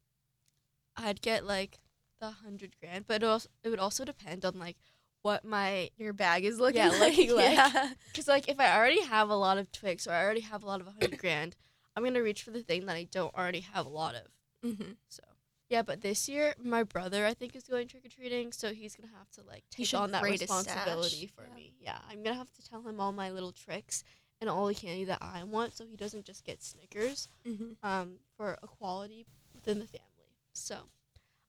I'd 0.96 1.22
get 1.22 1.46
like 1.46 1.80
the 2.20 2.32
hundred 2.32 2.76
grand, 2.80 3.06
but 3.08 3.24
it 3.24 3.26
also 3.26 3.50
it 3.64 3.70
would 3.70 3.80
also 3.80 4.06
depend 4.06 4.46
on 4.46 4.58
like 4.60 4.78
what 5.22 5.44
my 5.44 5.90
Your 5.98 6.14
bag 6.14 6.46
is 6.46 6.60
looking 6.60 6.78
Yeah, 6.82 6.90
like. 7.00 7.18
looking 7.18 7.36
like. 7.36 7.52
yeah. 7.58 7.94
because 8.12 8.28
like 8.28 8.48
if 8.50 8.60
I 8.60 8.76
already 8.78 9.02
have 9.04 9.30
a 9.30 9.36
lot 9.36 9.58
of 9.58 9.72
Twix 9.72 10.08
or 10.08 10.12
I 10.12 10.24
already 10.24 10.42
have 10.42 10.64
a 10.64 10.66
lot 10.66 10.82
of 10.82 10.88
a 10.88 10.92
hundred 10.92 11.18
grand, 11.20 11.56
I'm 11.96 12.04
gonna 12.04 12.22
reach 12.22 12.44
for 12.44 12.52
the 12.52 12.62
thing 12.64 12.86
that 12.86 12.96
I 12.96 13.04
don't 13.10 13.34
already 13.36 13.62
have 13.62 13.86
a 13.86 13.90
lot 13.90 14.16
of. 14.16 14.24
hmm 14.64 14.92
So 15.10 15.24
yeah, 15.70 15.82
but 15.82 16.02
this 16.02 16.30
year 16.30 16.54
my 16.64 16.84
brother 16.84 17.26
I 17.26 17.34
think 17.34 17.56
is 17.56 17.64
going 17.64 17.88
trick 17.88 18.06
or 18.06 18.10
treating, 18.10 18.52
so 18.52 18.74
he's 18.74 18.96
gonna 18.96 19.12
have 19.18 19.30
to 19.32 19.42
like 19.44 19.64
take 19.70 19.94
on 19.94 20.12
that 20.12 20.24
rate 20.24 20.40
his 20.40 20.50
stash, 20.50 20.66
responsibility 20.66 21.28
for 21.36 21.44
yeah. 21.50 21.56
me. 21.56 21.74
Yeah, 21.80 21.98
I'm 22.10 22.24
gonna 22.24 22.36
have 22.38 22.52
to 22.54 22.68
tell 22.70 22.82
him 22.82 23.00
all 23.00 23.12
my 23.12 23.32
little 23.32 23.52
tricks 23.52 24.04
and 24.40 24.50
all 24.50 24.68
the 24.68 24.76
candy 24.76 25.04
that 25.06 25.18
I 25.22 25.44
want, 25.44 25.76
so 25.76 25.84
he 25.86 25.96
doesn't 25.98 26.26
just 26.26 26.44
get 26.44 26.62
Snickers. 26.64 27.28
hmm 27.46 27.72
um, 27.84 28.18
for 28.38 28.58
equality 28.64 29.26
within 29.54 29.80
the 29.80 29.88
family. 29.88 30.32
So 30.54 30.76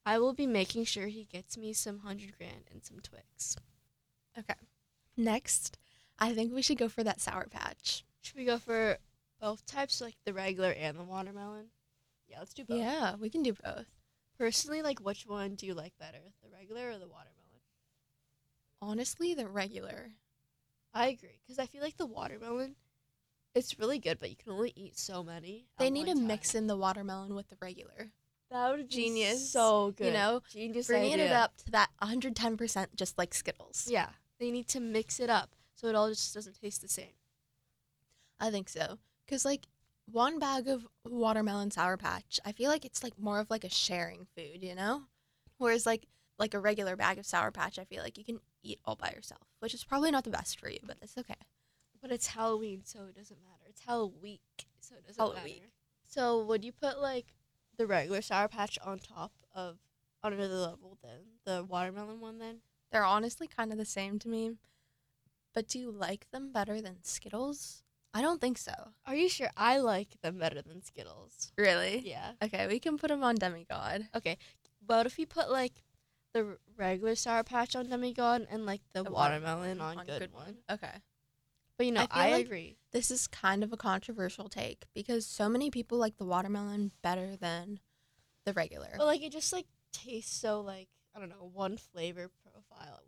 I 0.09 0.19
will 0.19 0.33
be 0.33 0.47
making 0.47 0.87
sure 0.87 1.09
he 1.09 1.27
gets 1.31 1.59
me 1.59 1.75
some 1.75 1.99
hundred 1.99 2.39
grand 2.39 2.65
and 2.73 2.83
some 2.83 2.99
Twix. 3.01 3.59
Okay. 4.39 4.55
Next, 5.19 5.77
I 6.19 6.33
think 6.33 6.55
we 6.55 6.63
should 6.63 6.79
go 6.79 6.89
for 6.89 7.05
that 7.05 7.21
Sour 7.21 7.47
Patch. 7.51 8.07
Should 8.23 8.37
we 8.37 8.47
go 8.47 8.57
for 8.57 8.97
both 9.39 9.67
types, 9.67 10.01
like 10.01 10.15
the 10.25 10.33
regular 10.33 10.71
and 10.71 10.99
the 10.99 11.05
watermelon? 11.05 11.67
Yeah, 12.27 12.39
let's 12.39 12.55
do 12.55 12.65
both. 12.65 12.79
Yeah, 12.79 13.17
we 13.17 13.29
can 13.29 13.43
do 13.43 13.53
both. 13.53 13.85
Personally, 14.39 14.81
like 14.81 14.99
which 15.01 15.27
one 15.27 15.57
do 15.57 15.67
you 15.67 15.75
like 15.75 15.93
better, 16.01 16.33
the 16.43 16.49
regular 16.57 16.89
or 16.89 16.99
the 16.99 17.07
watermelon? 17.07 17.61
Honestly, 18.81 19.35
the 19.35 19.47
regular. 19.47 20.13
I 20.95 21.09
agree 21.09 21.39
because 21.47 21.59
I 21.59 21.67
feel 21.67 21.83
like 21.83 21.99
the 21.99 22.07
watermelon, 22.07 22.77
it's 23.55 23.79
really 23.79 23.99
good, 23.99 24.19
but 24.19 24.31
you 24.31 24.37
can 24.37 24.53
only 24.53 24.73
eat 24.75 24.99
so 24.99 25.23
many. 25.23 25.67
They 25.79 25.91
need 25.91 26.07
to 26.07 26.15
one 26.15 26.27
mix 26.27 26.55
in 26.55 26.67
the 26.67 26.79
watermelon 26.79 27.35
with 27.35 27.51
the 27.51 27.59
regular. 27.61 28.13
That 28.51 28.71
would 28.71 28.89
be 28.89 28.95
Genius, 28.95 29.51
so 29.51 29.93
good. 29.97 30.07
you 30.07 30.13
know, 30.13 30.41
genius 30.51 30.87
Bringing 30.87 31.19
it 31.21 31.33
up 31.33 31.57
to 31.59 31.71
that 31.73 31.91
110% 32.03 32.87
just 32.97 33.19
like 33.19 33.35
Skittles. 33.35 33.89
Yeah, 33.91 34.09
they 34.41 34.51
need 34.51 34.69
to 34.69 34.81
mix 34.81 35.21
it 35.21 35.29
up 35.29 35.55
so 35.75 35.87
it 35.89 35.95
all 35.95 36.09
just 36.09 36.35
doesn't 36.35 36.59
taste 36.61 36.81
the 36.83 36.89
same. 36.89 37.13
I 38.41 38.51
think 38.51 38.69
so. 38.69 38.99
Because, 39.27 39.45
like, 39.45 39.67
one 40.11 40.39
bag 40.39 40.69
of 40.69 40.87
watermelon 41.05 41.71
Sour 41.71 41.97
Patch, 41.99 42.41
I 42.45 42.53
feel 42.53 42.71
like 42.71 42.85
it's 42.85 43.03
like 43.03 43.19
more 43.19 43.39
of 43.41 43.51
like 43.51 43.65
a 43.65 43.71
sharing 43.71 44.27
food, 44.35 44.63
you 44.63 44.75
know? 44.75 45.03
Whereas, 45.59 45.85
like, 45.85 46.07
like 46.39 46.55
a 46.55 46.59
regular 46.61 46.97
bag 46.97 47.19
of 47.19 47.27
Sour 47.27 47.51
Patch, 47.51 47.79
I 47.79 47.85
feel 47.85 48.03
like 48.03 48.17
you 48.17 48.25
can 48.25 48.41
eat 48.63 48.81
all 48.85 48.97
by 48.97 49.13
yourself, 49.15 49.43
which 49.61 49.75
is 49.75 49.85
probably 49.85 50.11
not 50.11 50.25
the 50.25 50.31
best 50.31 50.59
for 50.59 50.71
you, 50.71 50.79
but 50.87 50.99
that's 51.01 51.19
okay. 51.19 51.35
But 52.01 52.13
it's 52.13 52.29
Halloween, 52.29 52.83
so 52.85 53.01
it 53.09 53.17
doesn't 53.17 53.39
matter. 53.43 53.69
It's 53.69 53.83
Halloween, 53.85 54.39
so 54.81 54.95
it 54.97 55.07
doesn't 55.07 55.21
Halloween. 55.21 55.57
matter. 55.57 55.73
So 56.07 56.43
would 56.45 56.65
you 56.65 56.73
put 56.73 57.01
like 57.03 57.27
the 57.79 57.87
regular 57.87 58.21
Sour 58.21 58.49
Patch 58.49 58.79
on 58.85 58.99
top 58.99 59.33
of 59.55 59.79
on 60.23 60.33
another 60.33 60.57
level 60.57 60.99
than 61.03 61.21
the 61.45 61.65
watermelon 61.65 62.21
one 62.21 62.39
then? 62.39 62.59
They're 62.91 63.05
honestly 63.05 63.47
kind 63.47 63.73
of 63.73 63.79
the 63.79 63.85
same 63.85 64.19
to 64.21 64.29
me. 64.29 64.53
But 65.55 65.69
do 65.69 65.79
you 65.79 65.91
like 65.91 66.31
them 66.31 66.53
better 66.53 66.81
than 66.81 67.03
Skittles? 67.03 67.83
I 68.15 68.23
don't 68.23 68.41
think 68.41 68.59
so. 68.59 68.73
Are 69.07 69.15
you 69.15 69.29
sure? 69.29 69.51
I 69.57 69.79
like 69.79 70.21
them 70.23 70.39
better 70.39 70.63
than 70.63 70.83
Skittles. 70.83 71.53
Really? 71.57 72.03
Yeah. 72.05 72.33
Okay, 72.43 72.67
we 72.67 72.79
can 72.81 72.99
put 72.99 73.09
them 73.09 73.23
on 73.23 73.37
Demigod. 73.37 74.09
Okay. 74.15 74.39
But 74.85 75.07
if 75.07 75.19
you 75.19 75.27
put 75.27 75.51
like 75.51 75.83
the 76.33 76.59
regular 76.77 77.15
Sour 77.15 77.45
Patch 77.45 77.77
on 77.77 77.89
Demigod 77.89 78.47
and 78.51 78.67
like 78.67 78.81
the, 78.93 79.03
The 79.03 79.11
watermelon, 79.11 79.81
on, 79.81 80.05
Good, 80.07 80.33
One, 80.33 80.57
Okay. 80.71 80.93
But 81.79 81.87
you 81.87 81.93
know, 81.93 82.07
I 82.11 82.29
I, 82.29 82.31
like- 82.33 82.47
agree. 82.47 82.77
This 82.91 83.11
is 83.11 83.27
kind 83.29 83.63
of 83.63 83.73
a 83.73 83.77
controversial 83.77 84.49
take 84.49 84.85
because 84.95 85.25
so 85.27 85.49
many 85.49 85.71
people 85.71 85.99
like 85.99 86.17
the 86.17 86.25
watermelon 86.25 86.91
better 87.03 87.37
than 87.37 87.81
the 88.45 88.53
regular. 88.53 88.89
But 88.97 89.07
like 89.07 89.23
it 89.23 89.31
just 89.33 89.53
like 89.53 89.67
tastes 89.93 90.35
so 90.35 90.61
like 90.61 90.89
I 91.15 91.21
don't 91.21 91.29
know 91.29 91.51
one 91.53 91.77
flavor 91.77 92.31
profile. 92.43 93.03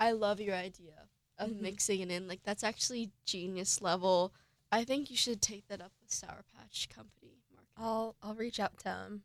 I 0.00 0.12
love 0.12 0.40
your 0.40 0.54
idea 0.54 1.08
of 1.38 1.50
Mhm. 1.50 1.60
mixing 1.60 2.00
it 2.00 2.10
in. 2.10 2.26
Like 2.26 2.42
that's 2.42 2.64
actually 2.64 3.10
genius 3.26 3.80
level. 3.82 4.32
I 4.72 4.84
think 4.84 5.10
you 5.10 5.16
should 5.16 5.40
take 5.42 5.66
that 5.68 5.80
up 5.80 5.92
with 6.00 6.10
Sour 6.12 6.44
Patch 6.56 6.88
Company 6.88 7.42
marketing. 7.54 7.74
I'll 7.76 8.16
I'll 8.22 8.34
reach 8.34 8.58
out 8.58 8.78
to 8.78 8.84
them. 8.84 9.24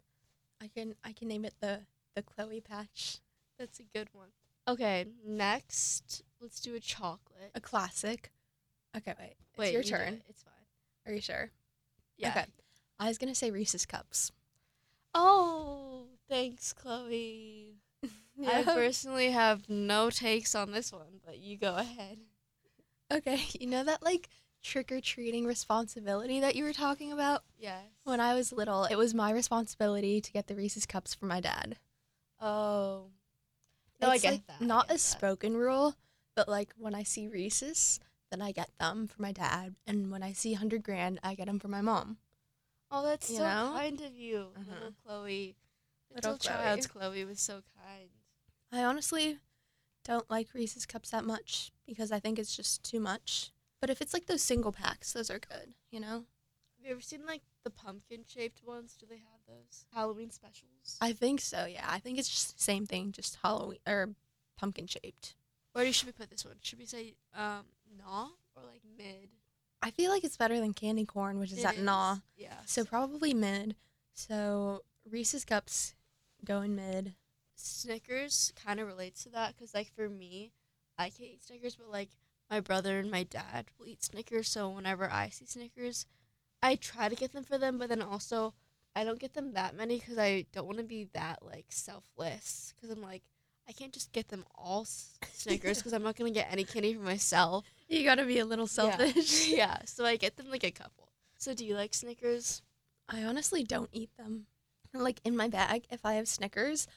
I 0.62 0.68
can 0.68 0.96
I 1.04 1.14
can 1.14 1.28
name 1.30 1.46
it 1.46 1.56
the 1.62 1.88
the 2.16 2.22
Chloe 2.24 2.62
patch. 2.62 3.20
That's 3.58 3.80
a 3.80 3.84
good 3.84 4.10
one. 4.14 4.30
Okay, 4.68 5.06
next 5.26 6.24
let's 6.42 6.60
do 6.60 6.76
a 6.76 6.80
chocolate. 6.80 7.52
A 7.56 7.62
classic. 7.62 8.32
Okay, 8.96 9.14
wait. 9.20 9.36
It's 9.52 9.58
Wait, 9.58 9.74
your 9.74 9.82
you 9.82 9.90
turn. 9.90 10.14
it, 10.14 10.22
It's 10.30 10.44
fine. 10.44 10.54
Are 11.06 11.14
you 11.16 11.22
sure? 11.22 11.50
Yeah. 12.18 12.30
Okay. 12.30 12.46
I 13.00 13.08
was 13.08 13.18
gonna 13.18 13.36
say 13.36 13.52
Reese's 13.52 13.86
cups. 13.86 14.32
Oh, 15.16 16.06
thanks, 16.30 16.74
Chloe. 16.74 17.76
I 18.48 18.64
personally 18.64 19.32
have 19.32 19.70
no 19.70 20.10
takes 20.10 20.56
on 20.56 20.72
this 20.72 20.92
one, 20.92 21.20
but 21.26 21.38
you 21.40 21.58
go 21.58 21.76
ahead. 21.76 22.20
Okay, 23.12 23.40
you 23.60 23.68
know 23.68 23.84
that 23.84 24.04
like 24.04 24.30
trick 24.64 24.92
or 24.92 25.02
treating 25.02 25.46
responsibility 25.46 26.40
that 26.40 26.56
you 26.56 26.64
were 26.64 26.74
talking 26.74 27.12
about? 27.12 27.44
Yes. 27.60 27.84
When 28.06 28.20
I 28.20 28.34
was 28.34 28.52
little, 28.54 28.86
it 28.86 28.96
was 28.96 29.14
my 29.14 29.32
responsibility 29.32 30.22
to 30.22 30.32
get 30.32 30.48
the 30.48 30.56
Reese's 30.56 30.86
cups 30.86 31.14
for 31.14 31.26
my 31.26 31.40
dad. 31.40 31.78
oh. 32.40 33.06
No, 34.02 34.12
it's 34.12 34.26
I 34.26 34.28
get 34.28 34.32
like 34.34 34.48
that. 34.48 34.62
Not 34.62 34.88
get 34.88 34.96
a 34.96 34.96
that. 34.96 35.00
spoken 35.00 35.56
rule, 35.56 35.96
but 36.36 36.50
like 36.50 36.74
when 36.78 36.94
I 36.94 37.04
see 37.04 37.28
Reese's, 37.30 38.02
then 38.34 38.42
I 38.42 38.52
get 38.52 38.72
them 38.80 39.06
for 39.08 39.22
my 39.22 39.32
dad, 39.32 39.76
and 39.86 40.10
when 40.12 40.24
I 40.24 40.34
see 40.34 40.54
hundred 40.54 40.82
grand, 40.82 41.20
I 41.24 41.36
get 41.36 41.46
them 41.46 41.60
for 41.60 41.68
my 41.68 41.82
mom. 41.82 42.18
Oh, 42.90 43.04
that's 43.06 43.30
You 43.30 43.38
so 43.38 43.44
know? 43.44 43.72
kind 43.76 44.02
of 44.02 44.16
you, 44.16 44.48
Uh-huh. 44.58 44.74
little 44.74 44.94
Chloe. 45.06 45.56
Little 46.14 46.32
Little, 46.32 46.38
child's 46.40 46.88
Chloe 46.88 47.26
was 47.26 47.40
so 47.40 47.62
kind. 47.80 48.10
I 48.72 48.84
honestly 48.84 49.38
don't 50.04 50.30
like 50.32 50.54
Reese's 50.56 50.88
cups 50.88 51.12
that 51.12 51.24
much 51.26 51.72
because 51.86 52.12
I 52.12 52.20
think 52.20 52.40
it's 52.40 52.56
just 52.56 52.84
too 52.84 53.00
much. 53.00 53.52
But 53.80 53.90
if 53.92 54.02
it's 54.02 54.14
like 54.14 54.26
those 54.26 54.42
single 54.42 54.72
packs, 54.72 55.14
those 55.14 55.30
are 55.30 55.40
good, 55.40 55.76
you 55.92 56.00
know? 56.00 56.26
Have 56.78 56.86
you 56.86 56.92
ever 56.92 57.02
seen 57.02 57.26
like 57.28 57.42
the 57.64 57.70
pumpkin 57.70 58.24
shaped 58.28 58.64
ones? 58.64 58.96
Do 59.00 59.06
they 59.08 59.18
have 59.18 59.42
those 59.48 59.86
Halloween 59.94 60.32
specials? 60.32 60.98
I 61.02 61.14
think 61.14 61.40
so, 61.40 61.66
yeah. 61.66 61.86
I 61.88 62.00
think 62.00 62.18
it's 62.18 62.30
just 62.30 62.56
the 62.58 62.64
same 62.64 62.86
thing, 62.88 63.12
just 63.12 63.38
Halloween 63.44 63.80
or 63.88 64.10
pumpkin 64.58 64.88
shaped. 64.88 65.36
Where 65.74 65.92
should 65.92 66.06
we 66.08 66.12
put 66.12 66.30
this 66.30 66.46
one? 66.46 66.56
Should 66.62 66.78
we 66.80 66.86
say 66.86 67.14
um 67.36 67.66
nah 67.98 68.28
or 68.56 68.64
like 68.64 68.82
mid? 68.98 69.30
I 69.82 69.92
feel 69.92 70.12
like 70.12 70.24
it's 70.24 70.38
better 70.38 70.60
than 70.60 70.74
candy 70.74 71.06
corn, 71.06 71.40
which 71.40 71.52
is 71.52 71.60
It 71.60 71.66
at 71.66 71.78
nah. 71.80 72.18
Yeah. 72.38 72.54
So 72.66 72.86
probably 72.86 73.34
mid. 73.34 73.76
So 74.14 74.84
Reese's 75.10 75.46
cups 75.46 75.96
go 76.46 76.62
in 76.62 76.76
mid. 76.76 77.16
Snickers 77.56 78.54
kind 78.66 78.80
of 78.80 78.88
relates 78.88 79.24
to 79.24 79.30
that 79.30 79.56
because, 79.56 79.74
like, 79.74 79.94
for 79.96 80.10
me, 80.10 80.52
I 80.98 81.10
can't 81.10 81.32
eat 81.32 81.44
Snickers, 81.44 81.76
but 81.76 81.90
like 81.90 82.10
my 82.50 82.60
brother 82.60 83.00
and 83.00 83.10
my 83.10 83.24
dad 83.24 83.66
will 83.78 83.88
eat 83.88 84.04
Snickers. 84.04 84.48
So 84.48 84.70
whenever 84.70 85.10
I 85.10 85.30
see 85.30 85.46
Snickers, 85.46 86.06
I 86.62 86.76
try 86.76 87.10
to 87.10 87.16
get 87.16 87.34
them 87.34 87.44
for 87.44 87.58
them, 87.58 87.78
but 87.78 87.90
then 87.90 88.02
also 88.02 88.54
I 88.96 89.04
don't 89.04 89.20
get 89.20 89.34
them 89.34 89.54
that 89.54 89.76
many 89.76 90.00
because 90.00 90.18
I 90.18 90.46
don't 90.54 90.66
want 90.66 90.78
to 90.78 90.84
be 90.84 91.10
that 91.14 91.40
like 91.44 91.66
selfless. 91.70 92.74
Because 92.76 92.96
I'm 92.96 93.04
like, 93.04 93.24
I 93.68 93.72
can't 93.72 93.94
just 93.94 94.12
get 94.12 94.28
them 94.28 94.46
all 94.56 94.86
Snickers 95.34 95.80
because 95.80 95.94
I'm 95.94 96.04
not 96.04 96.16
gonna 96.16 96.32
get 96.32 96.52
any 96.52 96.64
candy 96.64 96.94
for 96.94 97.02
myself. 97.02 97.66
You 97.94 98.04
gotta 98.04 98.26
be 98.26 98.40
a 98.40 98.46
little 98.46 98.68
selfish. 98.80 99.48
yeah, 99.50 99.78
so 99.86 100.06
I 100.06 100.16
get 100.18 100.38
them 100.38 100.50
like 100.50 100.64
a 100.64 100.72
couple. 100.72 101.10
So 101.38 101.54
do 101.54 101.66
you 101.66 101.76
like 101.76 101.94
Snickers? 101.94 102.62
I 103.10 103.24
honestly 103.24 103.64
don't 103.64 103.90
eat 103.92 104.10
them. 104.18 104.48
Like 104.94 105.20
in 105.24 105.36
my 105.36 105.48
bag, 105.48 105.86
if 105.92 106.06
I 106.06 106.14
have 106.14 106.28
Snickers, 106.28 106.88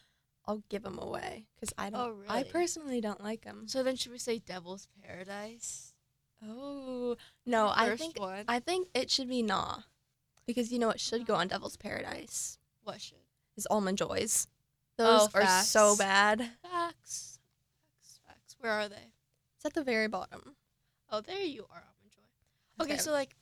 I'll 0.47 0.62
give 0.69 0.83
them 0.83 0.99
away 0.99 1.47
because 1.55 1.73
I 1.79 1.91
don't. 1.91 2.00
Oh, 2.00 2.11
really? 2.11 2.29
I 2.29 2.43
personally 2.45 3.00
don't 3.00 3.23
like 3.23 3.43
them. 3.45 3.65
So 3.67 3.83
then 3.83 3.97
should 3.97 4.12
we 4.12 4.19
say 4.19 4.38
Devil's 4.38 4.87
Paradise? 5.03 5.93
Oh 6.47 7.17
no, 7.47 7.73
I 7.75 7.97
think 7.97 8.21
one. 8.21 8.45
I 8.47 8.61
think 8.61 8.88
it 8.95 9.11
should 9.11 9.29
be 9.29 9.43
nah, 9.43 9.79
because 10.47 10.71
you 10.71 10.79
know 10.79 10.91
it 10.91 11.00
should 11.00 11.26
go 11.26 11.35
on 11.35 11.49
Devil's 11.49 11.76
Paradise. 11.76 12.59
what 12.85 13.00
should? 13.00 13.19
Is 13.57 13.67
almond 13.71 13.97
joys. 13.99 14.47
Oh, 14.99 15.05
Those 15.05 15.29
Oh, 15.35 15.41
are 15.41 15.62
so 15.62 15.97
bad. 15.97 16.38
Facts. 16.62 17.38
Facts. 17.99 18.21
Facts. 18.26 18.57
Where 18.61 18.73
are 18.73 18.88
they? 18.88 19.12
It's 19.57 19.65
at 19.65 19.73
the 19.75 19.83
very 19.83 20.09
bottom. 20.09 20.57
Oh, 21.11 21.21
there 21.21 21.41
you 21.41 21.65
are, 21.71 21.83
almond 21.83 22.13
joy. 22.15 22.85
Okay, 22.85 22.97
so 22.99 23.13
like, 23.13 23.37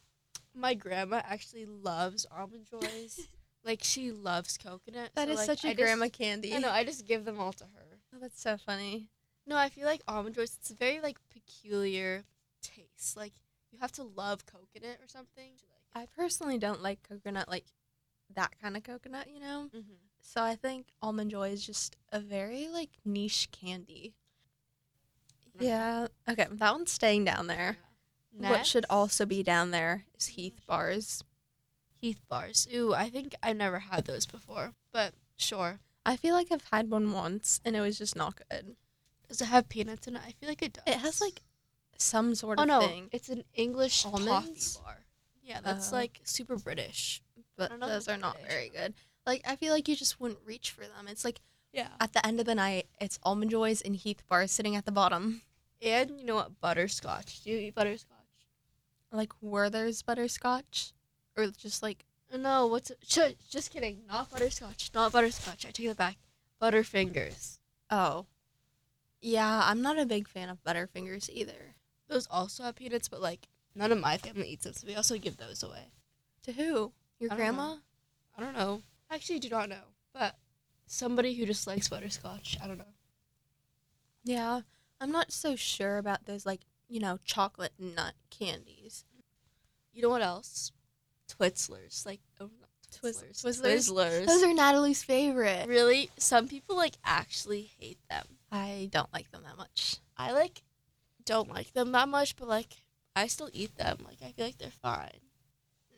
my 0.55 0.75
grandma 0.75 1.23
actually 1.25 1.67
loves 1.67 2.27
almond 2.31 2.67
joys. 2.71 3.21
like 3.65 3.81
she 3.83 4.11
loves 4.13 4.59
coconut. 4.59 5.11
that 5.15 5.29
so, 5.29 5.33
is 5.33 5.39
like, 5.39 5.47
such 5.47 5.65
a 5.65 5.69
I 5.69 5.71
just- 5.75 5.83
grandma 5.83 6.09
candy. 6.09 6.55
I 6.55 6.59
know. 6.59 6.71
I 6.71 6.85
just 6.85 7.07
give 7.07 7.25
them 7.25 7.41
all 7.41 7.53
to 7.55 7.65
her. 7.65 7.99
Oh, 8.15 8.19
that's 8.21 8.41
so 8.41 8.57
funny. 8.57 9.09
No, 9.47 9.57
I 9.57 9.69
feel 9.69 9.87
like 9.87 10.03
almond 10.09 10.35
joys. 10.35 10.57
It's 10.61 10.71
a 10.71 10.75
very 10.75 11.01
like 11.01 11.19
peculiar 11.33 12.25
taste. 12.63 13.17
Like 13.17 13.33
you 13.73 13.79
have 13.81 13.93
to 13.93 14.03
love 14.05 14.47
coconut 14.47 14.99
or 15.03 15.09
something. 15.09 15.53
I 15.95 16.07
personally 16.17 16.59
don't 16.59 16.83
like 16.83 17.07
coconut, 17.09 17.49
like 17.49 17.67
that 18.35 18.55
kind 18.61 18.77
of 18.77 18.83
coconut, 18.83 19.29
you 19.33 19.41
know. 19.41 19.69
Mhm. 19.75 19.83
So 20.21 20.43
I 20.43 20.55
think 20.57 20.87
almond 21.03 21.31
joy 21.31 21.51
is 21.51 21.65
just 21.67 21.97
a 22.13 22.21
very 22.21 22.69
like 22.69 22.91
niche 23.05 23.49
candy. 23.53 24.15
Yeah. 25.59 26.09
Okay, 26.29 26.47
that 26.51 26.73
one's 26.73 26.93
staying 26.93 27.25
down 27.25 27.47
there. 27.47 27.77
What 28.37 28.67
should 28.67 28.85
also 28.91 29.25
be 29.27 29.43
down 29.43 29.71
there 29.71 30.05
is 30.19 30.27
Heath 30.27 30.61
bars. 30.67 31.23
Heath 32.01 32.21
bars? 32.29 32.67
Ooh, 32.75 32.93
I 32.93 33.09
think 33.09 33.35
I've 33.43 33.57
never 33.57 33.79
had 33.79 34.05
those 34.07 34.27
before, 34.27 34.73
but 34.93 35.15
sure. 35.37 35.79
I 36.05 36.17
feel 36.17 36.35
like 36.35 36.49
I've 36.51 36.67
had 36.73 36.91
one 36.91 37.13
once 37.13 37.61
and 37.65 37.77
it 37.77 37.81
was 37.81 37.97
just 37.97 38.17
not 38.17 38.41
good. 38.51 38.75
Does 39.29 39.41
it 39.41 39.47
have 39.47 39.69
peanuts 39.69 40.07
in 40.09 40.17
it? 40.17 40.23
I 40.27 40.33
feel 40.33 40.49
like 40.49 40.63
it 40.63 40.73
does. 40.75 40.83
It 40.87 40.99
has 40.99 41.21
like 41.21 41.43
some 41.97 42.35
sort 42.35 42.59
oh 42.59 42.63
of 42.63 42.69
no, 42.69 42.81
thing, 42.81 43.09
it's 43.13 43.29
an 43.29 43.45
English 43.55 44.03
toffee 44.03 44.25
bar. 44.27 45.05
Yeah, 45.43 45.61
that's 45.63 45.93
Oh. 45.93 45.97
like 45.97 46.21
super 46.25 46.57
British. 46.57 47.23
but 47.57 47.71
don't 47.71 47.79
know 47.79 47.87
if 47.87 47.93
those 47.93 48.09
are 48.09 48.17
not 48.19 48.35
British. 48.35 48.51
very 48.53 48.69
good. 48.71 48.95
Like 49.27 49.43
I 49.47 49.55
feel 49.57 49.73
like 49.73 49.89
you 49.89 49.95
just 49.95 50.21
wouldn't 50.21 50.41
reach 50.45 50.73
for 50.73 50.83
them. 50.83 51.07
It's 51.09 51.25
like 51.25 51.41
Yeah. 51.75 51.89
at 52.01 52.13
the 52.13 52.25
end 52.27 52.39
of 52.41 52.47
the 52.47 52.55
night, 52.55 52.87
it's 53.01 53.19
almond 53.25 53.51
joys 53.51 53.81
and 53.83 53.97
Heath 53.97 54.23
bars 54.29 54.51
sitting 54.53 54.77
at 54.77 54.85
the 54.87 54.93
bottom. 54.93 55.43
And 55.83 56.19
you 56.19 56.25
know 56.25 56.37
what? 56.37 56.61
Butterscotch. 56.61 57.43
Do 57.43 57.51
you 57.51 57.59
eat 57.59 57.75
butterscotch? 57.75 58.11
Like 59.13 59.33
Werther's 59.43 60.03
butterscotch, 60.03 60.93
or 61.37 61.49
just 61.49 61.83
like 61.83 62.05
No, 62.35 62.67
what's? 62.67 62.91
Sh- 63.07 63.37
just 63.51 63.71
kidding. 63.73 64.03
Not 64.09 64.31
butterscotch. 64.31 64.91
Not 64.95 65.13
butterscotch. 65.13 65.67
I 65.67 65.71
take 65.71 65.87
it 65.87 65.97
back. 65.97 66.17
Butterfingers. 66.63 67.59
oh, 67.91 68.27
yeah. 69.21 69.63
I'm 69.65 69.83
not 69.83 69.99
a 69.99 70.07
big 70.07 70.27
fan 70.29 70.49
of 70.49 70.63
Butterfingers 70.65 71.29
either. 71.31 71.75
Those 72.09 72.27
also 72.31 72.63
have 72.63 72.77
peanuts, 72.77 73.09
but 73.09 73.21
like 73.21 73.49
none 73.75 73.93
of 73.93 74.01
my 74.01 74.17
family 74.17 74.49
eats 74.49 74.65
them, 74.65 74.73
so 74.75 74.87
we 74.87 74.95
also 74.95 75.19
give 75.19 75.37
those 75.37 75.63
away. 75.63 75.91
To 76.45 76.53
who? 76.53 76.93
Your 77.19 77.33
I 77.33 77.37
grandma? 77.37 77.77
I 78.37 78.41
don't 78.43 78.55
know. 78.55 78.83
I 79.11 79.15
actually 79.17 79.39
do 79.41 79.49
not 79.49 79.69
know, 79.69 79.85
but 80.13 80.37
somebody 80.87 81.35
who 81.35 81.47
just 81.47 81.67
likes 81.67 81.89
butterscotch. 81.89 82.59
I 82.63 82.67
don't 82.67 82.79
know. 82.79 82.85
Yeah, 84.25 84.61
I'm 85.01 85.13
not 85.13 85.33
so 85.33 85.57
sure 85.57 85.99
about 85.99 86.27
those 86.27 86.47
like 86.47 86.61
you 86.89 87.01
know 87.01 87.19
chocolate 87.25 87.73
nut 87.79 88.15
candies. 88.31 89.05
You 89.93 90.03
know 90.03 90.09
what 90.09 90.23
else? 90.23 90.73
Twizzlers. 91.29 92.05
Like 92.07 92.21
oh, 92.41 92.51
not 92.61 92.71
Twizzlers. 92.91 93.45
Twizzlers? 93.45 93.91
Twizzlers. 93.91 94.27
Those 94.27 94.43
are 94.43 94.55
Natalie's 94.55 95.03
favorite. 95.03 95.69
really 95.69 96.11
some 96.19 96.49
people 96.49 96.77
like 96.77 96.95
actually 97.05 97.71
hate 97.79 97.99
them. 98.09 98.25
I 98.51 98.89
don't 98.91 99.13
like 99.13 99.31
them 99.31 99.43
that 99.45 99.57
much. 99.57 99.97
I 100.17 100.33
like 100.33 100.63
don't 101.25 101.51
like 101.51 101.73
them 101.73 101.93
that 101.93 102.09
much, 102.09 102.37
but 102.37 102.49
like 102.49 102.85
I 103.17 103.27
still 103.27 103.51
eat 103.53 103.77
them. 103.77 103.99
Like 104.05 104.19
I 104.23 104.33
feel 104.33 104.47
like 104.47 104.59
they're 104.59 104.71
fine. 104.71 105.21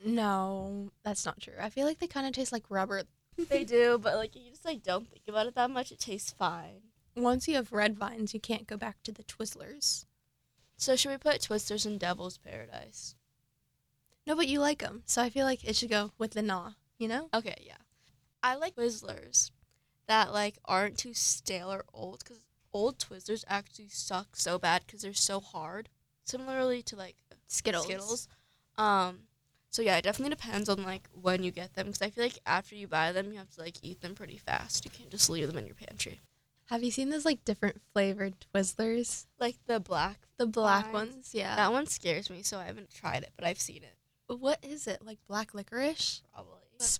No, 0.04 0.90
that's 1.04 1.24
not 1.24 1.40
true. 1.40 1.54
I 1.60 1.70
feel 1.70 1.86
like 1.86 1.98
they 1.98 2.06
kind 2.06 2.26
of 2.26 2.32
taste 2.32 2.52
like 2.52 2.64
rubber. 2.68 3.02
They 3.48 3.64
do, 3.64 3.98
but 3.98 4.16
like 4.16 4.34
you 4.34 4.50
just 4.50 4.64
like 4.64 4.82
don't 4.82 5.08
think 5.08 5.22
about 5.28 5.46
it 5.46 5.54
that 5.54 5.70
much. 5.70 5.92
It 5.92 6.00
tastes 6.00 6.32
fine. 6.32 6.82
Once 7.14 7.48
you 7.48 7.54
have 7.54 7.72
red 7.72 7.96
vines, 7.96 8.34
you 8.34 8.40
can't 8.40 8.66
go 8.66 8.76
back 8.76 9.02
to 9.02 9.12
the 9.12 9.24
Twizzlers. 9.24 10.04
So 10.76 10.96
should 10.96 11.10
we 11.10 11.18
put 11.18 11.40
Twizzlers 11.40 11.86
in 11.86 11.98
Devil's 11.98 12.38
Paradise? 12.38 13.14
No, 14.26 14.36
but 14.36 14.48
you 14.48 14.60
like 14.60 14.80
them, 14.80 15.02
so 15.06 15.22
I 15.22 15.30
feel 15.30 15.46
like 15.46 15.64
it 15.64 15.76
should 15.76 15.90
go 15.90 16.12
with 16.18 16.32
the 16.32 16.42
nah. 16.42 16.72
You 16.98 17.08
know? 17.08 17.28
Okay, 17.32 17.56
yeah. 17.60 17.76
I 18.42 18.56
like 18.56 18.74
Twizzlers 18.74 19.50
that 20.08 20.32
like 20.32 20.58
aren't 20.64 20.98
too 20.98 21.14
stale 21.14 21.72
or 21.72 21.84
old 21.92 22.20
because 22.20 22.40
old 22.72 22.98
Twizzlers 22.98 23.44
actually 23.48 23.88
suck 23.88 24.36
so 24.36 24.58
bad 24.58 24.82
because 24.86 25.02
they're 25.02 25.14
so 25.14 25.40
hard. 25.40 25.88
Similarly 26.24 26.82
to 26.82 26.96
like 26.96 27.16
Skittles. 27.46 27.84
Skittles. 27.84 28.28
Um. 28.76 29.20
So 29.76 29.82
yeah, 29.82 29.98
it 29.98 30.04
definitely 30.04 30.34
depends 30.34 30.70
on 30.70 30.82
like 30.84 31.06
when 31.20 31.42
you 31.42 31.50
get 31.50 31.74
them 31.74 31.88
because 31.88 32.00
I 32.00 32.08
feel 32.08 32.24
like 32.24 32.38
after 32.46 32.74
you 32.74 32.86
buy 32.86 33.12
them, 33.12 33.30
you 33.30 33.36
have 33.36 33.50
to 33.56 33.60
like 33.60 33.74
eat 33.82 34.00
them 34.00 34.14
pretty 34.14 34.38
fast. 34.38 34.86
You 34.86 34.90
can't 34.90 35.10
just 35.10 35.28
leave 35.28 35.46
them 35.48 35.58
in 35.58 35.66
your 35.66 35.74
pantry. 35.74 36.22
Have 36.70 36.82
you 36.82 36.90
seen 36.90 37.10
those 37.10 37.26
like 37.26 37.44
different 37.44 37.82
flavored 37.92 38.36
Twizzlers? 38.54 39.26
Like 39.38 39.56
the 39.66 39.78
black. 39.78 40.28
The 40.38 40.46
black 40.46 40.94
Ones? 40.94 41.12
ones, 41.16 41.34
yeah. 41.34 41.56
That 41.56 41.72
one 41.72 41.84
scares 41.84 42.30
me, 42.30 42.42
so 42.42 42.56
I 42.56 42.64
haven't 42.64 42.88
tried 42.88 43.22
it, 43.22 43.32
but 43.36 43.44
I've 43.44 43.60
seen 43.60 43.82
it. 43.82 44.38
what 44.38 44.64
is 44.64 44.86
it? 44.86 45.04
Like 45.04 45.18
black 45.28 45.52
licorice? 45.52 46.22
Probably. 46.32 46.52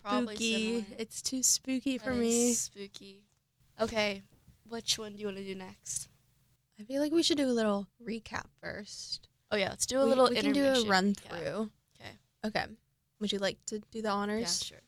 Probably 0.02 0.34
Spooky. 0.34 0.66
similar. 0.66 0.84
It's 0.98 1.22
too 1.22 1.42
spooky 1.42 1.96
for 1.96 2.12
me. 2.12 2.52
Spooky. 2.52 3.22
Okay, 3.80 4.20
which 4.68 4.98
one 4.98 5.14
do 5.14 5.20
you 5.20 5.28
want 5.28 5.38
to 5.38 5.44
do 5.44 5.54
next? 5.54 6.10
I 6.78 6.82
feel 6.82 7.00
like 7.00 7.12
we 7.12 7.22
should 7.22 7.38
do 7.38 7.46
a 7.46 7.56
little 7.56 7.86
recap 8.06 8.48
first. 8.60 9.28
Oh 9.50 9.56
yeah, 9.56 9.70
let's 9.70 9.86
do 9.86 9.98
a 9.98 10.02
we, 10.02 10.10
little. 10.10 10.28
we 10.28 10.36
can 10.36 10.52
do 10.52 10.66
a 10.66 10.84
run 10.84 11.14
through. 11.14 11.38
Okay. 11.38 11.70
Okay. 12.46 12.64
Would 13.20 13.32
you 13.32 13.38
like 13.38 13.58
to 13.66 13.80
do 13.90 14.02
the 14.02 14.10
honors? 14.10 14.62
Yeah, 14.70 14.76
sure. 14.76 14.82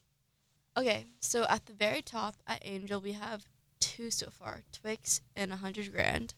Okay, 0.76 1.06
so 1.20 1.44
at 1.48 1.66
the 1.66 1.72
very 1.72 2.02
top 2.02 2.36
at 2.46 2.62
Angel, 2.64 3.00
we 3.00 3.12
have 3.12 3.46
two 3.80 4.10
so 4.10 4.28
far: 4.30 4.62
Twix 4.72 5.20
and 5.34 5.52
a 5.52 5.56
hundred 5.56 5.90
grand, 5.92 6.34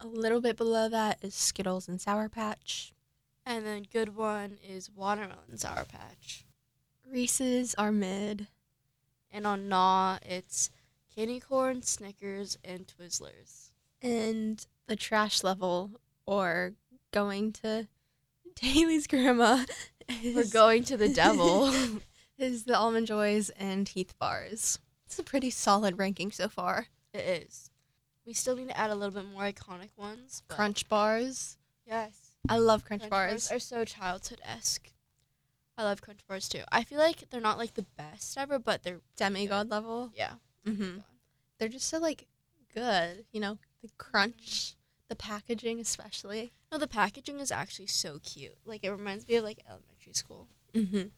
A 0.00 0.06
little 0.06 0.40
bit 0.40 0.56
below 0.56 0.88
that 0.88 1.18
is 1.22 1.34
Skittles 1.34 1.88
and 1.88 2.00
Sour 2.00 2.28
Patch. 2.28 2.92
and 3.44 3.66
then 3.66 3.84
good 3.92 4.16
one 4.16 4.58
is 4.66 4.90
watermelon 4.90 5.58
sour 5.58 5.84
patch, 5.84 6.46
Reese's 7.06 7.74
are 7.74 7.92
mid. 7.92 8.46
and 9.30 9.46
on 9.46 9.68
nah 9.68 10.18
it's 10.22 10.70
candy 11.14 11.40
corn, 11.40 11.82
Snickers, 11.82 12.56
and 12.64 12.86
Twizzlers. 12.86 13.70
And 14.00 14.64
the 14.86 14.96
trash 14.96 15.42
level 15.44 15.90
or 16.26 16.72
going 17.12 17.52
to 17.52 17.86
Daly's 18.54 19.06
grandma 19.06 19.64
We're 20.24 20.44
going 20.44 20.84
to 20.84 20.96
the 20.96 21.08
devil. 21.08 21.72
is 22.38 22.64
the 22.64 22.76
Almond 22.76 23.06
Joys 23.06 23.50
and 23.50 23.88
Heath 23.88 24.14
bars. 24.18 24.78
It's 25.06 25.18
a 25.18 25.22
pretty 25.22 25.50
solid 25.50 25.98
ranking 25.98 26.30
so 26.32 26.48
far. 26.48 26.88
it 27.12 27.18
is. 27.48 27.70
We 28.26 28.32
still 28.32 28.56
need 28.56 28.68
to 28.70 28.78
add 28.78 28.90
a 28.90 28.94
little 28.94 29.14
bit 29.14 29.30
more 29.30 29.42
iconic 29.42 29.90
ones. 29.96 30.42
Crunch 30.48 30.88
bars. 30.88 31.58
Yes. 31.86 32.36
I 32.48 32.56
love 32.58 32.84
crunch, 32.84 33.02
Crunch 33.02 33.10
bars. 33.10 33.52
are 33.52 33.58
so 33.58 33.84
childhood 33.84 34.40
esque. 34.44 34.92
I 35.76 35.84
love 35.84 36.00
Crunch 36.02 36.20
bars 36.26 36.48
too. 36.48 36.62
I 36.72 36.84
feel 36.84 36.98
like 36.98 37.28
they're 37.30 37.40
not 37.40 37.58
like 37.58 37.74
the 37.74 37.86
best 37.96 38.36
ever, 38.38 38.58
but 38.58 38.82
they're 38.82 39.00
Demigod 39.16 39.70
level. 39.70 40.10
yeah. 40.16 40.34
Mm-hmm. 40.66 40.98
They're 41.58 41.68
just 41.68 41.88
so 41.88 41.98
like 41.98 42.26
good, 42.74 43.26
you 43.32 43.40
know, 43.40 43.58
the 43.82 43.90
crunch, 43.98 44.74
the 45.08 45.16
packaging 45.16 45.78
especially. 45.78 46.52
No, 46.72 46.78
the 46.78 46.86
packaging 46.88 47.38
is 47.38 47.52
actually 47.52 47.86
so 47.86 48.18
cute. 48.22 48.56
Like 48.64 48.82
it 48.84 48.90
reminds 48.90 49.28
me 49.28 49.36
of 49.36 49.44
like 49.44 49.60
elementary 49.68 49.93
school. 50.12 50.48
Mm-hmm. 50.74 51.08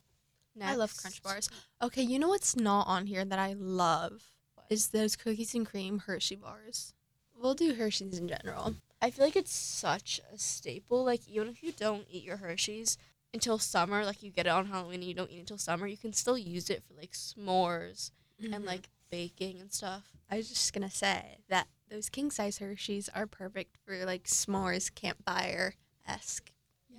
I 0.63 0.75
love 0.75 0.97
crunch 0.97 1.23
bars. 1.23 1.51
Okay, 1.83 2.03
you 2.03 2.19
know 2.19 2.29
what's 2.29 2.57
not 2.57 2.87
on 2.87 3.07
here 3.07 3.25
that 3.25 3.39
I 3.39 3.53
love 3.55 4.33
What? 4.55 4.67
is 4.71 4.89
those 4.89 5.17
cookies 5.17 5.55
and 5.55 5.67
cream 5.67 5.99
Hershey 6.07 6.37
bars. 6.37 6.95
We'll 7.39 7.55
do 7.55 7.75
Hershey's 7.75 8.19
in 8.19 8.29
general. 8.29 8.77
I 9.03 9.11
feel 9.11 9.27
like 9.27 9.37
it's 9.37 9.55
such 9.55 10.21
a 10.33 10.39
staple. 10.39 11.05
Like 11.05 11.29
even 11.29 11.49
if 11.49 11.63
you 11.63 11.73
don't 11.73 12.07
eat 12.11 12.25
your 12.25 12.39
Hershey's 12.39 12.97
until 13.35 13.59
summer, 13.59 14.05
like 14.07 14.23
you 14.23 14.31
get 14.31 14.47
it 14.47 14.51
on 14.51 14.67
Halloween 14.67 15.01
and 15.01 15.05
you 15.05 15.13
don't 15.15 15.31
eat 15.31 15.41
until 15.41 15.59
summer, 15.59 15.87
you 15.87 15.99
can 15.99 16.15
still 16.15 16.39
use 16.39 16.71
it 16.71 16.83
for 16.89 16.95
like 16.95 17.13
s'mores 17.13 18.11
and 18.43 18.55
Mhm. 18.55 18.67
like 18.67 18.89
baking 19.11 19.61
and 19.61 19.71
stuff. 19.73 20.05
I 20.31 20.39
was 20.39 20.49
just 20.49 20.73
gonna 20.73 20.91
say 20.91 21.39
that 21.49 21.69
those 21.91 22.09
king 22.09 22.31
size 22.31 22.59
Hershey's 22.59 23.11
are 23.11 23.27
perfect 23.27 23.77
for 23.85 24.07
like 24.07 24.25
s'mores 24.25 24.93
campfire 24.95 25.75
esque 26.07 26.51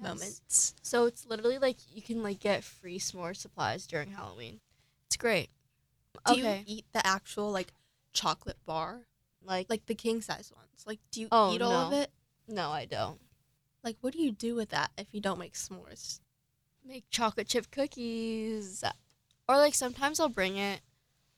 moments. 0.02 0.74
So 0.82 1.06
it's 1.06 1.26
literally 1.26 1.58
like 1.58 1.78
you 1.94 2.02
can 2.02 2.24
like 2.24 2.40
get 2.40 2.64
free 2.64 3.00
s'more 3.00 3.36
supplies 3.36 3.88
during 3.88 4.12
Halloween. 4.12 4.60
It's 5.08 5.18
great. 5.18 5.50
Do 6.26 6.34
okay. 6.34 6.60
you 6.68 6.76
eat 6.78 6.86
the 6.94 7.06
actual 7.06 7.52
like 7.52 7.74
chocolate 8.14 8.58
bar, 8.66 9.02
like 9.44 9.70
like 9.70 9.86
the 9.86 9.96
king 9.96 10.22
size 10.22 10.52
ones? 10.56 10.84
Like, 10.86 11.00
do 11.12 11.22
you 11.22 11.28
Oh, 11.32 11.54
eat 11.54 11.62
all 11.62 11.72
of 11.72 11.94
it? 11.94 12.12
no, 12.48 12.72
I 12.72 12.86
don't. 12.86 13.20
Like, 13.84 13.98
what 14.02 14.14
do 14.14 14.22
you 14.22 14.32
do 14.32 14.56
with 14.56 14.70
that 14.70 14.92
if 14.98 15.08
you 15.12 15.22
don't 15.22 15.40
make 15.40 15.54
s'mores? 15.54 16.20
make 16.86 17.04
chocolate 17.10 17.48
chip 17.50 17.70
cookies 17.70 18.82
or 19.50 19.58
like 19.58 19.76
sometimes 19.76 20.20
i'll 20.22 20.30
bring 20.30 20.56
it 20.56 20.80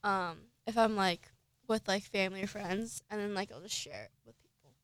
um 0.03 0.37
if 0.67 0.77
i'm 0.77 0.95
like 0.95 1.31
with 1.67 1.87
like 1.87 2.03
family 2.03 2.43
or 2.43 2.47
friends 2.47 3.01
and 3.09 3.19
then 3.19 3.33
like 3.33 3.51
i'll 3.51 3.59
just 3.61 3.75
share 3.75 4.03
it 4.03 4.11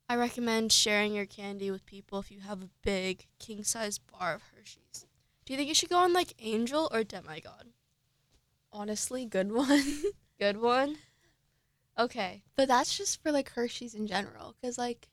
i 0.10 0.16
recommend 0.16 0.72
sharing 0.72 1.14
your 1.14 1.26
candy 1.26 1.72
with 1.72 1.86
people 1.86 2.20
if 2.20 2.32
you 2.32 2.40
have 2.42 2.62
a 2.62 2.70
big 2.84 3.26
king 3.40 3.64
size 3.64 3.98
bar 3.98 4.36
of 4.36 4.42
hershey's 4.56 5.06
do 5.46 5.54
you 5.54 5.58
think 5.58 5.68
you 5.70 5.76
should 5.76 5.90
go 5.90 5.98
on 5.98 6.14
like 6.14 6.34
angel 6.40 6.90
or 6.92 7.04
demigod 7.04 7.68
Honestly, 8.72 9.26
good 9.26 9.54
one. 9.54 9.84
good 10.40 10.58
one 10.62 10.98
okay 11.98 12.44
but 12.58 12.68
that's 12.68 12.98
just 12.98 13.22
for 13.24 13.32
like 13.32 13.50
Hershey's 13.52 13.96
in 13.96 14.06
general, 14.08 14.54
because 14.60 14.78
like, 14.78 15.08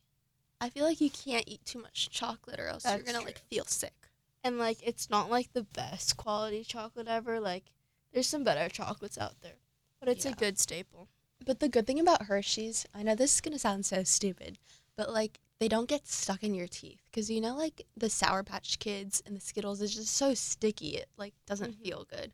I 0.60 0.68
feel 0.68 0.84
like 0.84 1.00
you 1.00 1.10
can't 1.10 1.44
eat 1.46 1.64
too 1.64 1.80
much 1.80 2.08
chocolate 2.10 2.58
or 2.58 2.66
else 2.66 2.84
you're 2.84 2.98
gonna 2.98 3.20
like 3.20 3.38
feel 3.50 3.64
sick. 3.66 3.94
and 4.42 4.58
like 4.58 4.78
it's 4.82 5.08
not 5.10 5.30
like 5.30 5.52
the 5.52 5.62
best 5.62 6.16
quality 6.16 6.64
chocolate 6.64 7.06
ever 7.08 7.38
like 7.38 7.64
there's 8.12 8.26
some 8.26 8.42
better 8.44 8.68
chocolates 8.68 9.16
out 9.18 9.40
there 9.42 9.58
but 10.00 10.08
it's 10.08 10.24
Yeah. 10.24 10.32
a 10.32 10.34
good 10.34 10.58
staple 10.58 11.08
But 11.44 11.60
the 11.60 11.68
good 11.68 11.86
thing 11.86 12.00
about 12.00 12.22
Hershey's, 12.26 12.84
I 12.94 13.02
know 13.04 13.14
this 13.14 13.34
is 13.34 13.40
gonna 13.40 13.58
sound 13.60 13.86
so 13.86 14.02
stupid, 14.02 14.58
but 15.04 15.12
like 15.12 15.40
they 15.58 15.66
don't 15.66 15.88
get 15.88 16.06
stuck 16.06 16.44
in 16.44 16.54
your 16.54 16.68
teeth 16.68 17.00
because 17.10 17.28
you 17.28 17.40
know 17.40 17.56
like 17.56 17.86
the 17.96 18.08
Sour 18.08 18.44
Patch 18.44 18.78
Kids 18.78 19.20
and 19.26 19.34
the 19.36 19.40
Skittles 19.40 19.80
is 19.80 19.94
just 19.96 20.14
so 20.14 20.32
sticky 20.32 20.90
it 20.96 21.08
like 21.16 21.34
doesn't 21.44 21.72
Mhm. 21.76 21.82
feel 21.82 22.04
good, 22.08 22.30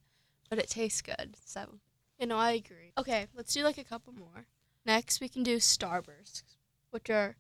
but 0.51 0.59
it 0.59 0.69
tastes 0.69 1.01
good. 1.01 1.35
So 1.43 1.79
You 2.21 2.27
know, 2.27 2.37
I 2.37 2.51
agree. 2.53 2.93
Okay, 2.99 3.29
let's 3.35 3.55
do 3.55 3.63
like 3.63 3.79
a 3.79 3.85
couple 3.85 4.13
more. 4.13 4.47
Next, 4.85 5.21
we 5.21 5.29
can 5.29 5.45
do 5.45 5.57
Starbursts, 5.59 6.43
which 6.91 7.09
are 7.09 7.37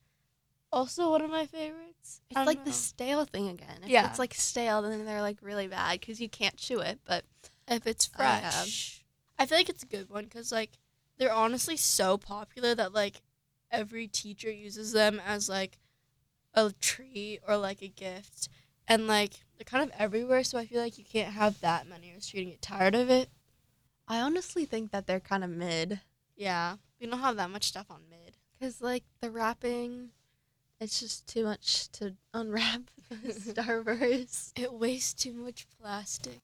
also 0.73 1.11
one 1.11 1.21
of 1.21 1.31
my 1.31 1.45
favorites. 1.47 2.21
it's 2.31 2.47
like 2.47 2.65
the 2.65 2.73
stale 2.73 3.25
thing 3.27 3.49
again. 3.49 3.83
If 3.83 3.91
Yeah. 3.91 4.07
it's 4.07 4.19
like 4.19 4.33
stale, 4.35 4.81
then 4.83 5.05
they're 5.05 5.21
like 5.21 5.39
really 5.43 5.67
bad 5.69 6.01
because 6.01 6.21
you 6.23 6.29
can't 6.31 6.57
chew 6.57 6.79
it. 6.79 7.01
But 7.05 7.25
if 7.67 7.87
it's 7.87 8.07
fresh. 8.07 9.05
I 9.39 9.45
feel 9.47 9.59
like 9.59 9.69
it's 9.69 9.83
a 9.83 9.87
good 9.87 10.09
one 10.09 10.25
because 10.25 10.53
like 10.53 10.71
they're 11.19 11.33
honestly 11.33 11.77
so 11.77 12.17
popular 12.17 12.75
that 12.77 12.95
like 12.95 13.21
every 13.71 14.07
teacher 14.07 14.51
uses 14.51 14.93
them 14.93 15.21
as 15.25 15.49
like 15.49 15.79
a 16.55 16.73
treat 16.81 17.41
or 17.47 17.57
like 17.57 17.83
a 17.83 17.89
gift, 17.89 18.49
and 18.87 19.07
like 19.07 19.35
they're 19.57 19.65
kind 19.65 19.85
of 19.89 19.95
everywhere. 19.99 20.45
So 20.45 20.59
I 20.59 20.67
feel 20.67 20.81
like 20.81 20.99
you 20.99 21.05
can't 21.05 21.33
have 21.35 21.61
that 21.61 21.87
many, 21.87 22.11
or 22.11 22.19
you're 22.33 22.43
gonna 22.45 22.53
get 22.53 22.63
tired 22.63 22.95
of 22.95 23.11
it. 23.11 23.29
I 24.07 24.21
honestly 24.21 24.65
think 24.65 24.91
that 24.91 25.07
they're 25.07 25.21
kind 25.21 25.45
of 25.45 25.51
mid 25.51 26.01
Yeah, 26.37 26.77
we 27.01 27.07
don't 27.07 27.21
have 27.21 27.37
that 27.37 27.51
much 27.51 27.65
stuff 27.65 27.87
on 27.91 28.01
mid. 28.11 28.37
because 28.59 28.81
like 28.81 29.05
the 29.21 29.31
wrapping, 29.31 30.11
it's 30.81 31.01
just 31.01 31.27
too 31.27 31.45
much 31.45 31.91
to 31.93 32.15
unwrap 32.33 32.83
Starburst. 33.27 34.53
It 34.57 34.73
wastes 34.73 35.13
too 35.15 35.35
much 35.35 35.67
plastic. 35.81 36.41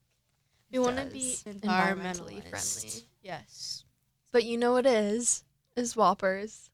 We 0.70 0.78
want 0.78 0.98
to 0.98 1.06
be 1.06 1.38
environmentally 1.46 2.42
friendly. 2.48 3.04
Yes. 3.22 3.84
But 4.32 4.44
you 4.44 4.58
know 4.58 4.72
what 4.72 4.86
is 4.86 5.44
is 5.76 5.94
Whoppers. 5.96 6.70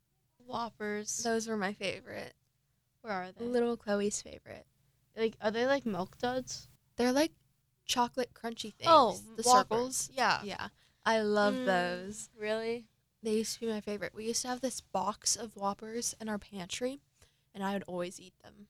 Whoppers. 0.51 1.23
Those 1.23 1.47
were 1.49 1.57
my 1.57 1.73
favorite. 1.73 2.35
Where 3.03 3.13
are 3.15 3.33
they? 3.33 3.45
Little 3.45 3.77
Chloe's 3.77 4.21
favorite. 4.23 4.67
like, 5.17 5.37
are 5.41 5.51
they 5.51 5.67
like 5.67 5.87
milk 5.87 6.19
duds? 6.19 6.69
They're 6.97 7.13
like 7.13 7.33
chocolate 7.87 8.33
crunchy 8.35 8.73
things. 8.75 8.87
Oh, 8.87 9.19
the 9.37 9.43
Whoppers. 9.43 10.07
circles. 10.07 10.11
Yeah. 10.13 10.41
Yeah, 10.45 10.69
I 11.05 11.21
love 11.21 11.55
Mm, 11.55 11.65
those. 11.65 12.29
Really? 12.39 12.87
They 13.23 13.35
used 13.35 13.55
to 13.55 13.61
be 13.61 13.67
my 13.73 13.81
favorite. 13.81 14.15
We 14.15 14.27
used 14.27 14.43
to 14.43 14.49
have 14.49 14.61
this 14.61 14.81
box 14.81 15.37
of 15.37 15.55
Whoppers 15.57 16.15
in 16.21 16.29
our 16.29 16.39
pantry, 16.39 17.01
and 17.55 17.63
I 17.65 17.73
would 17.75 17.85
always 17.87 18.19
eat 18.21 18.35
them. 18.43 18.69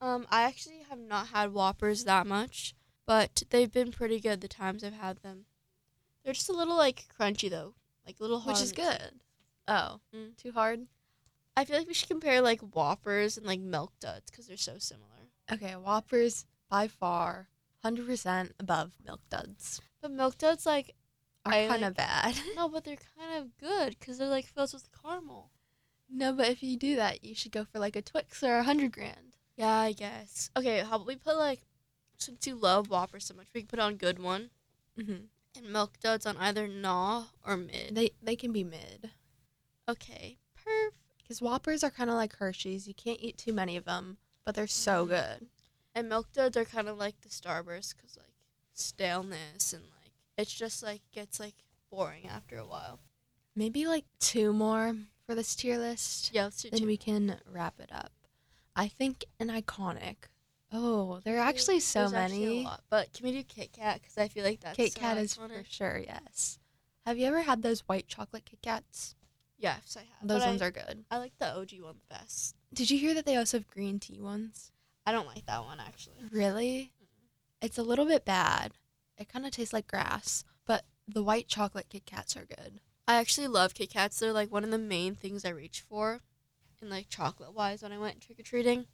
Um, 0.00 0.26
I 0.30 0.42
actually 0.42 0.80
have 0.90 0.98
not 0.98 1.28
had 1.28 1.52
Whoppers 1.52 2.04
that 2.04 2.26
much, 2.26 2.74
but 3.06 3.42
they've 3.50 3.72
been 3.72 3.92
pretty 3.92 4.20
good 4.20 4.40
the 4.42 4.48
times 4.48 4.84
I've 4.84 4.92
had 4.92 5.18
them. 5.18 5.46
They're 6.24 6.34
just 6.34 6.48
a 6.50 6.52
little 6.52 6.76
like 6.76 7.06
crunchy 7.18 7.48
though, 7.48 7.74
like 8.04 8.16
a 8.18 8.22
little 8.22 8.40
hard. 8.40 8.56
Which 8.56 8.62
is 8.64 8.72
on 8.72 8.76
the 8.76 8.82
teeth. 8.90 8.98
good. 9.00 9.20
Oh, 9.68 10.00
Mm. 10.14 10.36
too 10.36 10.52
hard? 10.52 10.86
I 11.56 11.64
feel 11.64 11.78
like 11.78 11.88
we 11.88 11.94
should 11.94 12.08
compare 12.08 12.40
like 12.40 12.60
Whoppers 12.60 13.36
and 13.36 13.46
like 13.46 13.60
Milk 13.60 13.92
Duds 14.00 14.30
because 14.30 14.46
they're 14.46 14.56
so 14.56 14.78
similar. 14.78 15.06
Okay, 15.50 15.72
Whoppers 15.72 16.44
by 16.68 16.88
far 16.88 17.48
100% 17.84 18.50
above 18.58 18.92
Milk 19.04 19.20
Duds. 19.30 19.80
But 20.02 20.10
Milk 20.10 20.36
Duds 20.38 20.66
like 20.66 20.94
Are 21.44 21.52
kind 21.52 21.68
like- 21.68 21.82
of 21.82 21.94
bad. 21.96 22.34
no, 22.56 22.68
but 22.68 22.84
they're 22.84 22.96
kind 23.18 23.42
of 23.42 23.56
good 23.58 23.96
because 23.98 24.18
they're 24.18 24.28
like 24.28 24.46
filled 24.46 24.72
with 24.72 24.88
caramel. 25.02 25.50
no, 26.10 26.32
but 26.32 26.48
if 26.48 26.62
you 26.62 26.76
do 26.76 26.96
that, 26.96 27.24
you 27.24 27.34
should 27.34 27.52
go 27.52 27.64
for 27.64 27.78
like 27.78 27.96
a 27.96 28.02
Twix 28.02 28.42
or 28.42 28.54
a 28.54 28.58
100 28.58 28.92
grand. 28.92 29.36
Yeah, 29.56 29.70
I 29.72 29.92
guess. 29.92 30.50
Okay, 30.56 30.80
how 30.80 30.96
about 30.96 31.06
we 31.06 31.16
put 31.16 31.36
like, 31.38 31.62
since 32.18 32.46
you 32.46 32.54
love 32.56 32.88
Whoppers 32.90 33.24
so 33.24 33.34
much, 33.34 33.46
we 33.54 33.60
can 33.62 33.68
put 33.68 33.78
on 33.78 33.96
Good 33.96 34.18
One 34.18 34.50
Mm-hmm. 34.98 35.24
and 35.58 35.72
Milk 35.72 35.92
Duds 36.00 36.26
on 36.26 36.36
either 36.38 36.66
nah 36.68 37.24
or 37.44 37.56
Mid. 37.56 37.94
They, 37.94 38.10
they 38.22 38.34
can 38.36 38.52
be 38.52 38.64
mid. 38.64 39.10
Okay. 39.88 40.38
Because 41.26 41.42
Whoppers 41.42 41.82
are 41.82 41.90
kind 41.90 42.08
of 42.08 42.14
like 42.14 42.36
Hershey's. 42.36 42.86
You 42.86 42.94
can't 42.94 43.18
eat 43.20 43.36
too 43.36 43.52
many 43.52 43.76
of 43.76 43.84
them, 43.84 44.18
but 44.44 44.54
they're 44.54 44.68
so 44.68 45.04
Mhm. 45.04 45.08
good. 45.08 45.48
And 45.92 46.08
Milk 46.08 46.30
Duds 46.32 46.56
are 46.56 46.64
kind 46.64 46.88
of 46.88 46.98
like 46.98 47.20
the 47.22 47.28
Starburst 47.28 47.96
because 47.96 48.16
like 48.16 48.32
staleness 48.74 49.72
and 49.72 49.82
like 50.00 50.12
it's 50.36 50.52
just 50.52 50.82
like 50.84 51.02
gets 51.10 51.40
like 51.40 51.64
boring 51.90 52.28
after 52.28 52.58
a 52.58 52.66
while. 52.66 53.00
Maybe 53.56 53.86
like 53.86 54.04
two 54.20 54.52
more 54.52 54.94
for 55.24 55.34
this 55.34 55.56
tier 55.56 55.78
list? 55.78 56.30
Yeah, 56.32 56.44
let's 56.44 56.62
do 56.62 56.70
Then 56.70 56.80
two. 56.80 56.86
we 56.86 56.96
can 56.96 57.40
wrap 57.44 57.80
it 57.80 57.90
up. 57.90 58.12
I 58.76 58.86
think 58.86 59.24
an 59.40 59.48
iconic. 59.48 60.28
Oh, 60.70 61.20
there 61.24 61.36
are 61.38 61.48
actually 61.48 61.80
so 61.80 62.00
There's 62.00 62.12
actually 62.12 62.44
a 62.44 62.48
many. 62.48 62.64
lot, 62.64 62.84
but 62.88 63.12
can 63.12 63.24
we 63.26 63.32
do 63.32 63.42
Kit 63.42 63.72
Kat? 63.72 64.00
Because 64.00 64.16
I 64.18 64.28
feel 64.28 64.44
like 64.44 64.60
that's 64.60 64.76
Kit 64.76 64.92
so 64.92 65.00
Kat 65.00 65.18
is 65.18 65.34
for 65.34 65.64
sure, 65.68 65.98
yes. 65.98 66.58
Have 67.04 67.18
you 67.18 67.26
ever 67.26 67.42
had 67.42 67.62
those 67.62 67.80
white 67.88 68.06
chocolate 68.06 68.44
Kit 68.44 68.60
Kats? 68.62 69.14
Yes, 69.58 69.96
I 69.96 70.00
have. 70.00 70.28
Those 70.28 70.40
but 70.40 70.48
ones 70.48 70.62
I, 70.62 70.66
are 70.66 70.70
good. 70.70 71.04
I 71.10 71.18
like 71.18 71.32
the 71.38 71.56
OG 71.56 71.70
one 71.80 71.96
the 72.08 72.14
best. 72.14 72.56
Did 72.72 72.90
you 72.90 72.98
hear 72.98 73.14
that 73.14 73.24
they 73.24 73.36
also 73.36 73.58
have 73.58 73.68
green 73.68 73.98
tea 73.98 74.20
ones? 74.20 74.70
I 75.06 75.12
don't 75.12 75.26
like 75.26 75.46
that 75.46 75.64
one 75.64 75.80
actually. 75.80 76.16
Really? 76.30 76.92
It's 77.62 77.78
a 77.78 77.82
little 77.82 78.06
bit 78.06 78.24
bad. 78.24 78.72
It 79.16 79.28
kind 79.28 79.46
of 79.46 79.52
tastes 79.52 79.72
like 79.72 79.86
grass, 79.86 80.44
but 80.66 80.84
the 81.08 81.22
white 81.22 81.48
chocolate 81.48 81.88
Kit 81.88 82.04
Kats 82.04 82.36
are 82.36 82.44
good. 82.44 82.80
I 83.08 83.16
actually 83.16 83.46
love 83.46 83.74
Kit 83.74 83.90
Kats. 83.90 84.18
They're 84.18 84.32
like 84.32 84.52
one 84.52 84.64
of 84.64 84.70
the 84.70 84.78
main 84.78 85.14
things 85.14 85.44
I 85.44 85.50
reach 85.50 85.80
for, 85.88 86.20
in 86.82 86.90
like 86.90 87.08
chocolate 87.08 87.54
wise 87.54 87.82
when 87.82 87.92
I 87.92 87.98
went 87.98 88.20
trick 88.20 88.40
or 88.40 88.42
treating. 88.42 88.86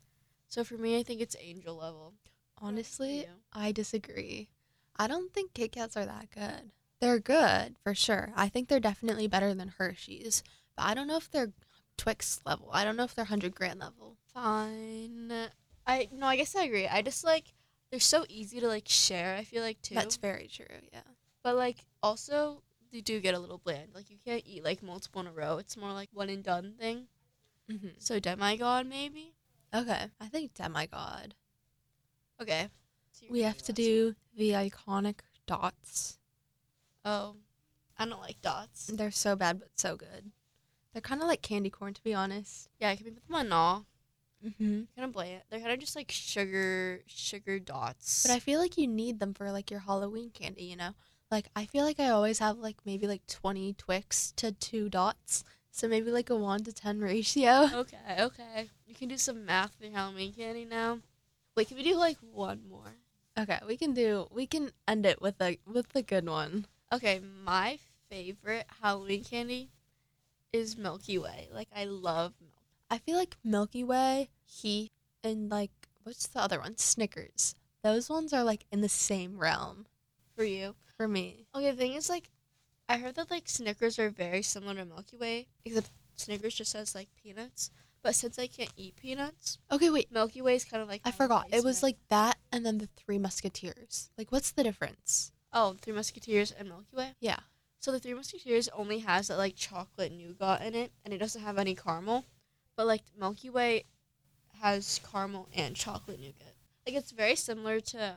So 0.48 0.64
for 0.64 0.74
me, 0.74 0.98
I 0.98 1.02
think 1.02 1.20
it's 1.20 1.36
angel 1.40 1.76
level. 1.76 2.14
Honestly, 2.58 3.26
I 3.52 3.72
disagree. 3.72 4.50
I 4.96 5.08
don't 5.08 5.32
think 5.32 5.54
Kit 5.54 5.72
Kats 5.72 5.96
are 5.96 6.04
that 6.04 6.30
good. 6.30 6.70
They're 7.02 7.18
good 7.18 7.74
for 7.82 7.96
sure. 7.96 8.32
I 8.36 8.48
think 8.48 8.68
they're 8.68 8.78
definitely 8.78 9.26
better 9.26 9.54
than 9.54 9.74
Hershey's, 9.76 10.44
but 10.76 10.84
I 10.84 10.94
don't 10.94 11.08
know 11.08 11.16
if 11.16 11.28
they're 11.28 11.50
Twix 11.96 12.40
level. 12.46 12.70
I 12.72 12.84
don't 12.84 12.96
know 12.96 13.02
if 13.02 13.12
they're 13.12 13.24
100 13.24 13.56
grand 13.56 13.80
level. 13.80 14.16
Fine. 14.32 15.32
I 15.84 16.08
no, 16.12 16.26
I 16.26 16.36
guess 16.36 16.54
I 16.54 16.62
agree. 16.62 16.86
I 16.86 17.02
just 17.02 17.24
like 17.24 17.54
they're 17.90 17.98
so 17.98 18.24
easy 18.28 18.60
to 18.60 18.68
like 18.68 18.86
share. 18.86 19.34
I 19.34 19.42
feel 19.42 19.64
like 19.64 19.82
too. 19.82 19.96
That's 19.96 20.14
very 20.14 20.46
true, 20.46 20.64
yeah. 20.92 21.00
But 21.42 21.56
like 21.56 21.78
also 22.04 22.62
they 22.92 23.00
do 23.00 23.18
get 23.18 23.34
a 23.34 23.38
little 23.40 23.58
bland. 23.58 23.88
Like 23.96 24.08
you 24.08 24.18
can't 24.24 24.44
eat 24.46 24.62
like 24.62 24.80
multiple 24.80 25.22
in 25.22 25.26
a 25.26 25.32
row. 25.32 25.58
It's 25.58 25.76
more 25.76 25.92
like 25.92 26.08
one 26.12 26.30
and 26.30 26.44
done 26.44 26.74
thing. 26.78 27.08
hmm 27.68 27.88
So 27.98 28.20
demigod 28.20 28.86
maybe. 28.86 29.34
Okay, 29.74 30.04
I 30.20 30.26
think 30.28 30.54
Demigod. 30.54 31.34
Okay. 32.40 32.68
So 33.10 33.26
We 33.28 33.42
have 33.42 33.60
to 33.62 33.72
do 33.72 34.14
the 34.36 34.50
iconic 34.50 35.16
dots. 35.48 36.18
One. 37.04 37.12
Oh, 37.12 37.36
I 37.98 38.06
don't 38.06 38.20
like 38.20 38.40
dots. 38.40 38.86
They're 38.86 39.10
so 39.10 39.36
bad, 39.36 39.60
but 39.60 39.70
so 39.76 39.96
good. 39.96 40.30
They're 40.92 41.02
kind 41.02 41.22
of 41.22 41.28
like 41.28 41.42
candy 41.42 41.70
corn, 41.70 41.94
to 41.94 42.02
be 42.02 42.14
honest. 42.14 42.68
Yeah, 42.78 42.90
I 42.90 42.96
can 42.96 43.06
put 43.06 43.26
them 43.26 43.36
on 43.36 43.52
all. 43.52 43.86
Mm-hmm. 44.44 44.82
Kind 44.96 45.04
of 45.04 45.12
bland. 45.12 45.42
They're 45.50 45.60
kind 45.60 45.72
of 45.72 45.78
just 45.78 45.96
like 45.96 46.10
sugar, 46.10 47.00
sugar 47.06 47.58
dots. 47.58 48.24
But 48.26 48.32
I 48.32 48.40
feel 48.40 48.60
like 48.60 48.76
you 48.76 48.86
need 48.86 49.20
them 49.20 49.34
for 49.34 49.52
like 49.52 49.70
your 49.70 49.80
Halloween 49.80 50.30
candy, 50.30 50.64
you 50.64 50.76
know? 50.76 50.94
Like 51.30 51.48
I 51.56 51.64
feel 51.64 51.84
like 51.84 52.00
I 52.00 52.10
always 52.10 52.40
have 52.40 52.58
like 52.58 52.76
maybe 52.84 53.06
like 53.06 53.26
20 53.26 53.74
Twix 53.74 54.32
to 54.32 54.52
2 54.52 54.88
dots. 54.88 55.44
So 55.70 55.88
maybe 55.88 56.10
like 56.10 56.28
a 56.28 56.36
1 56.36 56.64
to 56.64 56.72
10 56.72 57.00
ratio. 57.00 57.68
okay, 57.74 58.16
okay. 58.18 58.68
You 58.86 58.94
can 58.94 59.08
do 59.08 59.16
some 59.16 59.46
math 59.46 59.74
for 59.80 59.86
Halloween 59.86 60.34
candy 60.34 60.66
now. 60.66 60.98
Wait, 61.56 61.68
can 61.68 61.76
we 61.76 61.82
do 61.82 61.96
like 61.96 62.18
one 62.20 62.62
more? 62.68 62.96
Okay, 63.38 63.58
we 63.66 63.78
can 63.78 63.94
do 63.94 64.28
we 64.30 64.46
can 64.46 64.72
end 64.86 65.06
it 65.06 65.22
with 65.22 65.40
a 65.40 65.58
with 65.66 65.94
a 65.94 66.02
good 66.02 66.28
one. 66.28 66.66
Okay, 66.92 67.20
my 67.44 67.78
favorite 68.10 68.66
Halloween 68.82 69.24
candy 69.24 69.70
is 70.52 70.76
Milky 70.76 71.16
Way. 71.16 71.48
Like 71.52 71.68
I 71.74 71.84
love 71.84 72.34
milk. 72.40 72.52
I 72.90 72.98
feel 72.98 73.16
like 73.16 73.36
Milky 73.42 73.82
Way, 73.82 74.28
he 74.44 74.90
and 75.24 75.50
like 75.50 75.70
what's 76.02 76.26
the 76.26 76.40
other 76.40 76.60
one? 76.60 76.76
Snickers. 76.76 77.54
Those 77.82 78.10
ones 78.10 78.32
are 78.34 78.44
like 78.44 78.66
in 78.70 78.82
the 78.82 78.88
same 78.90 79.38
realm 79.38 79.86
For 80.36 80.44
you. 80.44 80.74
for 80.96 81.08
me. 81.08 81.46
Okay, 81.54 81.70
the 81.70 81.76
thing 81.76 81.94
is 81.94 82.10
like 82.10 82.28
I 82.88 82.98
heard 82.98 83.14
that 83.14 83.30
like 83.30 83.48
Snickers 83.48 83.98
are 83.98 84.10
very 84.10 84.42
similar 84.42 84.74
to 84.74 84.84
Milky 84.84 85.16
Way, 85.16 85.46
except 85.64 85.90
Snickers 86.16 86.54
just 86.54 86.74
has 86.74 86.94
like 86.94 87.08
peanuts. 87.22 87.70
But 88.02 88.16
since 88.16 88.38
I 88.38 88.48
can't 88.48 88.72
eat 88.76 88.96
peanuts, 88.96 89.58
Okay, 89.70 89.88
wait. 89.88 90.12
Milky 90.12 90.42
Way 90.42 90.56
is 90.56 90.64
kind 90.66 90.82
of 90.82 90.88
like 90.90 91.00
I 91.06 91.10
forgot. 91.12 91.46
It 91.52 91.64
was 91.64 91.82
like 91.82 91.96
that 92.10 92.36
and 92.52 92.66
then 92.66 92.76
the 92.78 92.88
Three 92.98 93.18
Musketeers. 93.18 94.10
Like 94.18 94.30
what's 94.30 94.50
the 94.50 94.62
difference? 94.64 95.32
Oh, 95.52 95.76
Three 95.80 95.92
Musketeers 95.92 96.52
and 96.52 96.68
Milky 96.68 96.96
Way. 96.96 97.14
Yeah. 97.20 97.40
So 97.78 97.90
the 97.90 97.98
Three 97.98 98.14
Musketeers 98.14 98.68
only 98.68 99.00
has 99.00 99.28
that 99.28 99.38
like 99.38 99.56
chocolate 99.56 100.12
nougat 100.12 100.62
in 100.62 100.74
it, 100.74 100.92
and 101.04 101.12
it 101.12 101.18
doesn't 101.18 101.42
have 101.42 101.58
any 101.58 101.74
caramel. 101.74 102.24
But 102.76 102.86
like 102.86 103.02
Milky 103.18 103.50
Way 103.50 103.84
has 104.60 105.00
caramel 105.10 105.48
and 105.54 105.74
chocolate 105.74 106.20
nougat. 106.20 106.54
Like 106.86 106.96
it's 106.96 107.10
very 107.10 107.36
similar 107.36 107.80
to 107.80 108.16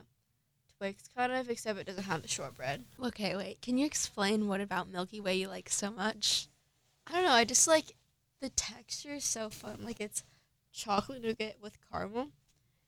Twix, 0.78 1.08
kind 1.16 1.32
of, 1.32 1.48
except 1.50 1.78
it 1.78 1.86
doesn't 1.86 2.04
have 2.04 2.22
the 2.22 2.28
shortbread. 2.28 2.84
Okay, 3.02 3.36
wait. 3.36 3.62
Can 3.62 3.78
you 3.78 3.86
explain 3.86 4.46
what 4.46 4.60
about 4.60 4.88
Milky 4.88 5.20
Way 5.20 5.36
you 5.36 5.48
like 5.48 5.68
so 5.68 5.90
much? 5.90 6.48
I 7.06 7.12
don't 7.12 7.24
know. 7.24 7.30
I 7.30 7.44
just 7.44 7.66
like 7.66 7.96
the 8.40 8.50
texture 8.50 9.14
is 9.14 9.24
so 9.24 9.48
fun. 9.48 9.78
Like 9.82 10.00
it's 10.00 10.22
chocolate 10.72 11.22
nougat 11.22 11.56
with 11.60 11.78
caramel, 11.90 12.28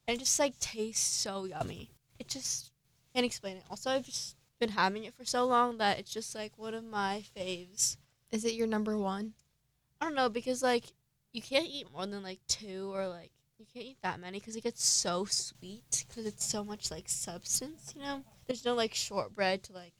and 0.06 0.16
it 0.16 0.20
just 0.20 0.38
like 0.38 0.58
tastes 0.58 1.04
so 1.04 1.44
yummy. 1.44 1.90
It 2.18 2.28
just 2.28 2.72
can't 3.14 3.26
explain 3.26 3.56
it. 3.56 3.64
Also, 3.70 3.90
I've 3.90 4.04
just 4.04 4.36
been 4.58 4.70
having 4.70 5.04
it 5.04 5.14
for 5.14 5.24
so 5.24 5.44
long 5.44 5.78
that 5.78 5.98
it's 5.98 6.12
just 6.12 6.34
like 6.34 6.52
one 6.56 6.74
of 6.74 6.84
my 6.84 7.24
faves. 7.36 7.96
Is 8.30 8.44
it 8.44 8.54
your 8.54 8.66
number 8.66 8.96
one? 8.96 9.34
I 10.00 10.06
don't 10.06 10.14
know 10.14 10.28
because 10.28 10.62
like 10.62 10.84
you 11.32 11.42
can't 11.42 11.68
eat 11.68 11.92
more 11.92 12.06
than 12.06 12.22
like 12.22 12.40
two 12.46 12.92
or 12.94 13.08
like 13.08 13.30
you 13.58 13.66
can't 13.72 13.86
eat 13.86 13.98
that 14.02 14.20
many 14.20 14.38
because 14.38 14.56
it 14.56 14.62
gets 14.62 14.84
so 14.84 15.24
sweet 15.24 16.04
because 16.08 16.26
it's 16.26 16.44
so 16.44 16.64
much 16.64 16.90
like 16.90 17.08
substance. 17.08 17.94
You 17.96 18.02
know, 18.02 18.22
there's 18.46 18.64
no 18.64 18.74
like 18.74 18.94
shortbread 18.94 19.64
to 19.64 19.72
like 19.72 19.94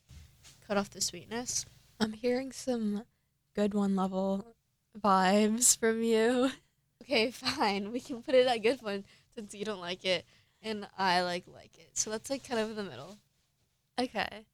cut 0.67 0.77
off 0.77 0.91
the 0.91 1.01
sweetness. 1.01 1.67
I'm 2.01 2.13
hearing 2.13 2.53
some 2.53 3.05
good 3.55 3.75
one 3.75 3.97
level 3.97 4.55
vibes 4.99 5.77
from 5.77 6.03
you. 6.03 6.51
Okay, 7.03 7.31
fine. 7.33 7.91
We 7.93 8.01
can 8.01 8.23
put 8.23 8.35
it 8.35 8.47
at 8.47 8.63
good 8.63 8.83
one 8.83 9.05
since 9.35 9.55
you 9.55 9.65
don't 9.65 9.81
like 9.81 10.05
it 10.05 10.25
and 10.63 10.87
I 10.97 11.23
like 11.23 11.45
like 11.53 11.79
it. 11.79 11.91
So 11.95 12.11
that's 12.11 12.31
like 12.31 12.47
kind 12.49 12.61
of 12.61 12.71
in 12.71 12.77
the 12.77 12.85
middle. 12.85 13.19
Okay. 13.99 14.45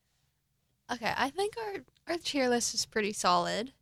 Okay, 0.93 1.13
I 1.17 1.31
think 1.31 1.55
our 1.59 1.75
our 2.09 2.19
cheer 2.19 2.49
list 2.49 2.75
is 2.75 2.85
pretty 2.87 3.13
solid. 3.13 3.73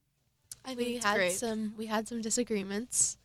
I 0.64 0.74
think 0.74 0.78
We 0.88 0.98
had 0.98 1.16
great. 1.16 1.32
some 1.32 1.74
we 1.76 1.86
had 1.86 2.06
some 2.08 2.20
disagreements. 2.22 3.16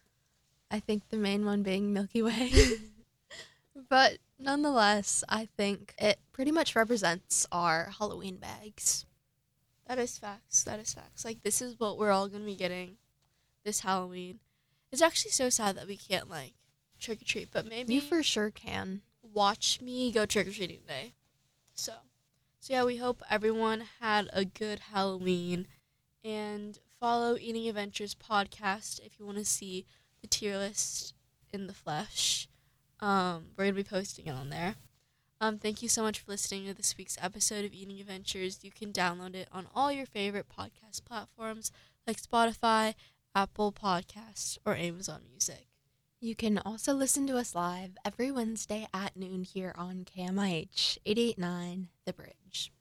I 0.71 0.79
think 0.79 1.09
the 1.09 1.17
main 1.17 1.45
one 1.45 1.63
being 1.63 1.93
Milky 1.93 2.21
Way. 2.21 2.51
but 3.89 4.17
nonetheless, 4.39 5.23
I 5.29 5.47
think 5.57 5.93
it 5.97 6.19
pretty 6.31 6.51
much 6.51 6.75
represents 6.75 7.45
our 7.51 7.91
Halloween 7.97 8.37
bags. 8.37 9.05
That 9.87 9.99
is 9.99 10.17
facts. 10.17 10.63
That 10.63 10.79
is 10.79 10.93
facts. 10.93 11.23
Like 11.23 11.43
this 11.43 11.61
is 11.61 11.79
what 11.79 11.97
we're 11.97 12.11
all 12.11 12.27
gonna 12.27 12.43
be 12.45 12.55
getting 12.55 12.97
this 13.63 13.81
Halloween. 13.81 14.39
It's 14.91 15.01
actually 15.01 15.31
so 15.31 15.49
sad 15.49 15.75
that 15.77 15.87
we 15.87 15.97
can't 15.97 16.29
like 16.29 16.53
trick 16.99 17.21
or 17.21 17.25
treat, 17.25 17.49
but 17.51 17.67
maybe 17.67 17.93
You 17.93 18.01
for 18.01 18.23
sure 18.23 18.49
can. 18.49 19.01
watch 19.21 19.79
me 19.81 20.11
go 20.11 20.25
trick 20.25 20.47
or 20.47 20.51
treating 20.51 20.79
today. 20.81 21.13
So, 21.75 21.93
so 22.59 22.73
yeah, 22.73 22.83
we 22.83 22.97
hope 22.97 23.21
everyone 23.29 23.83
had 23.99 24.29
a 24.33 24.45
good 24.45 24.79
Halloween, 24.91 25.67
and 26.23 26.79
follow 26.99 27.37
Eating 27.39 27.67
Adventures 27.67 28.15
podcast 28.15 28.99
if 29.05 29.19
you 29.19 29.25
want 29.25 29.37
to 29.37 29.45
see 29.45 29.85
the 30.21 30.27
tier 30.27 30.57
list 30.57 31.13
in 31.53 31.67
the 31.67 31.73
flesh. 31.73 32.47
Um, 32.99 33.47
we're 33.55 33.65
gonna 33.65 33.75
be 33.75 33.83
posting 33.83 34.25
it 34.25 34.31
on 34.31 34.49
there. 34.49 34.75
Um, 35.39 35.59
thank 35.59 35.83
you 35.83 35.89
so 35.89 36.01
much 36.01 36.19
for 36.19 36.31
listening 36.31 36.65
to 36.65 36.73
this 36.73 36.97
week's 36.97 37.17
episode 37.21 37.63
of 37.63 37.73
Eating 37.73 37.99
Adventures. 37.99 38.63
You 38.63 38.71
can 38.71 38.91
download 38.91 39.35
it 39.35 39.47
on 39.51 39.67
all 39.75 39.91
your 39.91 40.07
favorite 40.07 40.47
podcast 40.49 41.05
platforms 41.05 41.71
like 42.07 42.19
Spotify, 42.19 42.95
Apple 43.35 43.71
Podcasts, 43.71 44.57
or 44.65 44.75
Amazon 44.75 45.21
Music. 45.29 45.66
You 46.19 46.35
can 46.35 46.57
also 46.57 46.93
listen 46.93 47.27
to 47.27 47.37
us 47.37 47.53
live 47.53 47.91
every 48.03 48.31
Wednesday 48.31 48.87
at 48.91 49.15
noon 49.15 49.43
here 49.43 49.71
on 49.77 50.03
KMIH 50.03 50.97
889 51.05 51.89
The 52.05 52.13
Bridge. 52.13 52.71